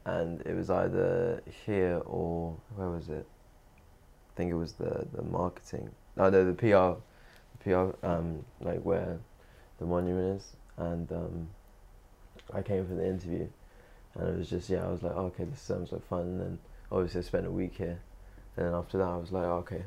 and 0.05 0.41
it 0.47 0.55
was 0.55 0.71
either 0.71 1.41
here 1.67 2.01
or 2.07 2.55
where 2.75 2.89
was 2.89 3.07
it? 3.09 3.27
I 4.33 4.33
think 4.35 4.49
it 4.49 4.55
was 4.55 4.71
the 4.73 5.05
the 5.13 5.21
marketing. 5.21 5.91
No, 6.15 6.31
no, 6.31 6.43
the 6.43 6.53
PR, 6.53 6.99
the 7.63 7.91
PR, 7.93 8.05
um, 8.05 8.43
like 8.61 8.81
where 8.81 9.19
the 9.77 9.85
monument 9.85 10.37
is, 10.41 10.53
and 10.77 11.11
um, 11.11 11.47
I 12.51 12.63
came 12.63 12.87
for 12.87 12.95
the 12.95 13.05
interview, 13.05 13.47
and 14.15 14.27
it 14.29 14.37
was 14.37 14.49
just 14.49 14.69
yeah, 14.69 14.85
I 14.85 14.91
was 14.91 15.01
like, 15.03 15.13
oh, 15.15 15.25
okay, 15.27 15.45
this 15.45 15.61
sounds 15.61 15.91
like 15.91 16.05
fun, 16.07 16.21
and 16.21 16.39
then 16.41 16.59
obviously 16.91 17.19
I 17.19 17.23
spent 17.23 17.45
a 17.47 17.51
week 17.51 17.75
here, 17.77 17.99
and 18.57 18.65
then 18.67 18.73
after 18.73 18.97
that 18.97 19.07
I 19.07 19.17
was 19.17 19.31
like, 19.31 19.43
oh, 19.45 19.57
okay, 19.67 19.83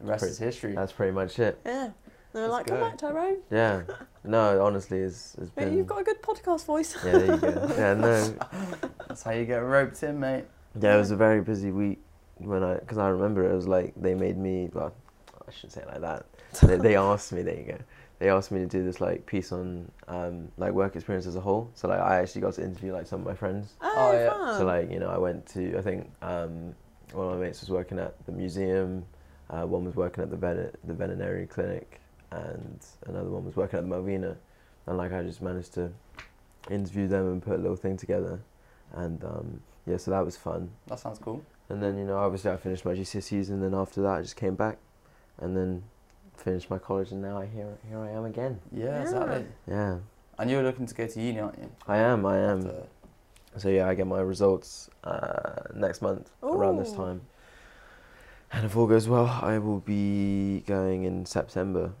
The 0.00 0.06
rest 0.06 0.20
Pretty- 0.20 0.32
is 0.32 0.38
history. 0.38 0.74
that's 0.74 0.92
pretty 0.92 1.12
much 1.12 1.38
it. 1.38 1.60
Yeah. 1.64 1.90
They 2.32 2.40
were 2.42 2.46
Let's 2.46 2.52
like, 2.58 2.66
come 2.68 2.78
go. 2.78 2.84
back, 2.88 2.98
Tyrone. 2.98 3.36
Yeah, 3.50 3.82
no, 4.24 4.64
honestly, 4.64 4.98
it's 5.00 5.34
it's 5.40 5.50
But 5.50 5.64
been. 5.64 5.76
You've 5.76 5.88
got 5.88 6.00
a 6.00 6.04
good 6.04 6.22
podcast 6.22 6.64
voice. 6.64 6.94
Yeah, 7.04 7.10
there 7.18 7.34
you 7.34 7.36
go. 7.38 7.74
Yeah, 7.76 7.94
no, 7.94 8.34
That's 9.08 9.24
how 9.24 9.32
you 9.32 9.44
get 9.44 9.56
roped 9.56 10.00
in, 10.04 10.20
mate. 10.20 10.44
Yeah, 10.80 10.94
it 10.94 10.98
was 10.98 11.10
a 11.10 11.16
very 11.16 11.40
busy 11.40 11.72
week 11.72 11.98
when 12.38 12.62
I, 12.62 12.74
because 12.74 12.98
I 12.98 13.08
remember 13.08 13.50
it 13.50 13.52
was 13.52 13.66
like 13.66 13.94
they 13.96 14.14
made 14.14 14.38
me, 14.38 14.70
well, 14.72 14.94
I 15.46 15.50
shouldn't 15.50 15.72
say 15.72 15.80
it 15.82 15.88
like 15.88 16.02
that. 16.02 16.26
they, 16.62 16.76
they 16.76 16.94
asked 17.10 17.32
me, 17.32 17.42
there 17.42 17.56
you 17.56 17.64
go. 17.64 17.78
They 18.20 18.28
asked 18.28 18.52
me 18.52 18.60
to 18.60 18.66
do 18.66 18.84
this 18.84 19.00
like 19.00 19.24
piece 19.26 19.50
on 19.50 19.90
um, 20.06 20.48
like 20.58 20.72
work 20.72 20.94
experience 20.94 21.26
as 21.26 21.36
a 21.36 21.40
whole. 21.40 21.70
So 21.74 21.88
like 21.88 22.00
I 22.00 22.18
actually 22.20 22.42
got 22.42 22.52
to 22.54 22.62
interview 22.62 22.92
like 22.92 23.06
some 23.06 23.20
of 23.20 23.26
my 23.26 23.34
friends. 23.34 23.72
Oh, 23.80 23.94
Oh, 23.96 24.12
yeah. 24.12 24.28
fun. 24.28 24.58
So 24.58 24.64
like 24.66 24.90
you 24.90 25.00
know 25.00 25.08
I 25.08 25.18
went 25.18 25.46
to 25.54 25.76
I 25.78 25.80
think 25.82 26.08
um, 26.22 26.74
one 27.12 27.26
of 27.26 27.32
my 27.38 27.46
mates 27.46 27.60
was 27.62 27.70
working 27.70 27.98
at 27.98 28.14
the 28.26 28.32
museum, 28.32 29.04
uh, 29.48 29.62
one 29.66 29.84
was 29.84 29.96
working 29.96 30.22
at 30.22 30.30
the 30.30 30.36
vet 30.36 30.76
the 30.84 30.92
veterinary 30.94 31.46
clinic, 31.46 31.98
and 32.30 32.78
another 33.06 33.30
one 33.30 33.44
was 33.44 33.56
working 33.56 33.78
at 33.78 33.88
the 33.88 33.94
Malvina, 33.94 34.36
and 34.86 34.96
like 34.98 35.12
I 35.12 35.22
just 35.22 35.40
managed 35.42 35.72
to 35.74 35.90
interview 36.70 37.08
them 37.08 37.26
and 37.32 37.42
put 37.42 37.54
a 37.58 37.62
little 37.62 37.74
thing 37.76 37.96
together, 37.96 38.38
and 38.92 39.24
um, 39.24 39.60
yeah, 39.86 39.96
so 39.96 40.10
that 40.10 40.24
was 40.24 40.36
fun. 40.36 40.70
That 40.88 40.98
sounds 41.00 41.18
cool. 41.18 41.42
And 41.70 41.82
then 41.82 41.96
you 41.96 42.04
know 42.04 42.18
obviously 42.18 42.50
I 42.50 42.58
finished 42.58 42.84
my 42.84 42.92
GCSEs, 42.92 43.48
and 43.48 43.62
then 43.62 43.72
after 43.74 44.02
that 44.02 44.18
I 44.18 44.20
just 44.20 44.36
came 44.36 44.56
back, 44.56 44.76
and 45.38 45.56
then 45.56 45.84
finished 46.40 46.70
my 46.70 46.78
college, 46.78 47.12
and 47.12 47.22
now 47.22 47.38
I 47.38 47.46
here 47.46 47.68
here 47.88 47.98
I 47.98 48.10
am 48.10 48.24
again. 48.24 48.58
Yeah, 48.72 48.84
Yeah. 48.86 49.00
exactly. 49.02 49.46
Yeah, 49.68 49.98
And 50.38 50.50
you're 50.50 50.62
looking 50.62 50.86
to 50.86 50.94
go 50.94 51.06
to 51.06 51.20
uni, 51.20 51.38
aren't 51.40 51.58
you? 51.58 51.70
I 51.86 51.98
am. 51.98 52.24
I 52.26 52.38
am. 52.38 52.60
After- 52.66 52.86
So 53.56 53.68
yeah, 53.68 53.88
I 53.88 53.94
get 53.94 54.06
my 54.06 54.20
results 54.20 54.88
uh, 55.04 55.62
next 55.74 56.02
month 56.02 56.30
around 56.42 56.76
this 56.78 56.92
Ooh. 56.92 56.96
time. 56.96 57.20
And 58.52 58.64
if 58.64 58.76
all 58.76 58.86
goes 58.86 59.08
well, 59.08 59.26
I 59.42 59.58
will 59.58 59.80
be 59.80 60.60
going 60.66 61.04
in 61.04 61.26
September. 61.26 61.92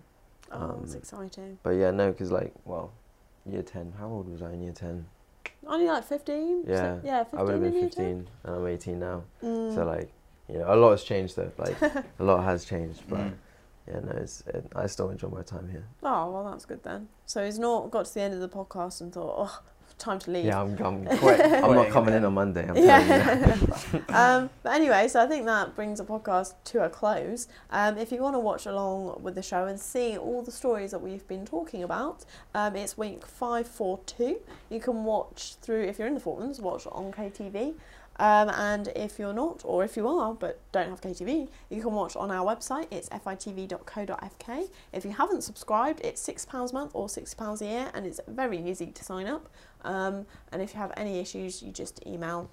Oh, 0.52 0.76
that's 0.80 0.94
Um, 0.94 0.98
exciting. 0.98 1.58
But 1.62 1.70
yeah, 1.70 1.90
no, 1.90 2.10
because 2.12 2.30
like, 2.32 2.52
well, 2.64 2.92
year 3.46 3.62
10. 3.62 3.92
How 3.98 4.08
old 4.08 4.28
was 4.30 4.42
I 4.42 4.52
in 4.52 4.62
year 4.62 4.72
10? 4.72 5.06
Only 5.66 5.86
like 5.86 6.04
15? 6.04 6.64
Yeah, 6.66 6.76
So- 6.76 7.00
yeah, 7.04 7.22
15 7.24 7.38
I 7.38 7.42
would 7.42 7.52
have 7.52 7.62
been 7.62 7.80
fifteen, 7.82 8.28
and 8.44 8.54
I'm 8.56 8.66
18 8.66 8.98
now. 8.98 9.22
Mm. 9.42 9.74
So 9.74 9.84
like, 9.84 10.10
you 10.48 10.58
know, 10.58 10.72
a 10.72 10.76
lot 10.76 10.90
has 10.92 11.04
changed 11.04 11.36
though. 11.36 11.52
Like, 11.58 11.80
a 12.18 12.24
lot 12.24 12.42
has 12.44 12.64
changed. 12.64 13.02
But 13.08 13.18
Mm. 13.20 13.32
Yeah, 13.90 14.00
no, 14.00 14.12
it's, 14.12 14.42
it, 14.46 14.66
I 14.76 14.86
still 14.86 15.10
enjoy 15.10 15.28
my 15.28 15.42
time 15.42 15.68
here. 15.68 15.84
Oh, 16.02 16.30
well, 16.30 16.50
that's 16.50 16.64
good 16.64 16.82
then. 16.82 17.08
So 17.26 17.44
he's 17.44 17.58
not 17.58 17.90
got 17.90 18.06
to 18.06 18.14
the 18.14 18.20
end 18.20 18.34
of 18.34 18.40
the 18.40 18.48
podcast 18.48 19.00
and 19.00 19.12
thought, 19.12 19.34
oh, 19.36 19.60
time 20.00 20.18
to 20.18 20.30
leave. 20.30 20.46
Yeah, 20.46 20.62
I'm, 20.62 20.76
I'm, 20.82 21.04
Quit- 21.18 21.40
I'm 21.40 21.74
not 21.74 21.90
coming 21.90 22.14
in 22.14 22.24
on 22.24 22.34
Monday. 22.34 22.66
I'm 22.66 22.74
telling 22.74 22.86
you. 22.86 23.74
Yeah. 24.08 24.08
um, 24.08 24.50
but 24.62 24.74
anyway, 24.74 25.06
so 25.08 25.22
I 25.22 25.26
think 25.26 25.46
that 25.46 25.76
brings 25.76 25.98
the 25.98 26.04
podcast 26.04 26.54
to 26.64 26.84
a 26.84 26.88
close. 26.88 27.48
Um, 27.70 27.98
if 27.98 28.10
you 28.10 28.20
want 28.22 28.34
to 28.34 28.40
watch 28.40 28.66
along 28.66 29.22
with 29.22 29.34
the 29.34 29.42
show 29.42 29.66
and 29.66 29.78
see 29.78 30.16
all 30.16 30.42
the 30.42 30.50
stories 30.50 30.90
that 30.90 31.00
we've 31.00 31.26
been 31.28 31.44
talking 31.44 31.82
about, 31.82 32.24
um, 32.54 32.74
it's 32.76 32.96
week 32.96 33.26
542. 33.26 34.40
You 34.70 34.80
can 34.80 35.04
watch 35.04 35.56
through, 35.60 35.84
if 35.84 35.98
you're 35.98 36.08
in 36.08 36.14
the 36.14 36.20
Falklands, 36.20 36.60
watch 36.60 36.86
on 36.90 37.12
KTV. 37.12 37.74
Um, 38.20 38.50
and 38.50 38.88
if 38.94 39.18
you're 39.18 39.32
not, 39.32 39.62
or 39.64 39.82
if 39.82 39.96
you 39.96 40.06
are 40.06 40.34
but 40.34 40.60
don't 40.72 40.90
have 40.90 41.00
KTV, 41.00 41.48
you 41.70 41.80
can 41.82 41.92
watch 41.92 42.14
on 42.16 42.30
our 42.30 42.44
website. 42.44 42.86
It's 42.90 43.08
fitv.co.fk. 43.08 44.68
If 44.92 45.04
you 45.06 45.12
haven't 45.12 45.42
subscribed, 45.42 46.02
it's 46.04 46.22
£6 46.28 46.70
a 46.70 46.74
month 46.74 46.90
or 46.92 47.06
£60 47.06 47.60
a 47.60 47.64
year, 47.64 47.90
and 47.94 48.06
it's 48.06 48.20
very 48.28 48.58
easy 48.58 48.88
to 48.88 49.04
sign 49.04 49.26
up. 49.26 49.48
Um, 49.82 50.26
and 50.52 50.60
if 50.60 50.74
you 50.74 50.80
have 50.80 50.92
any 50.96 51.18
issues, 51.18 51.62
you 51.62 51.72
just 51.72 52.06
email 52.06 52.50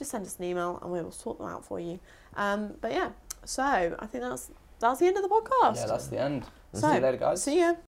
just 0.00 0.10
send 0.12 0.24
us 0.24 0.38
an 0.38 0.44
email 0.44 0.78
and 0.82 0.90
we 0.90 1.02
will 1.02 1.12
sort 1.12 1.36
them 1.36 1.46
out 1.46 1.62
for 1.62 1.78
you. 1.78 2.00
Um, 2.34 2.72
but 2.80 2.90
yeah, 2.90 3.10
so 3.44 3.62
I 3.98 4.06
think 4.06 4.24
that's 4.24 4.50
that's 4.78 4.98
the 4.98 5.06
end 5.06 5.16
of 5.18 5.22
the 5.22 5.28
podcast. 5.28 5.76
Yeah, 5.76 5.86
that's 5.86 6.06
the 6.06 6.18
end. 6.18 6.44
So, 6.72 6.88
See 6.88 6.94
you 6.94 7.00
later, 7.00 7.16
guys. 7.18 7.42
See 7.42 7.60
ya. 7.60 7.74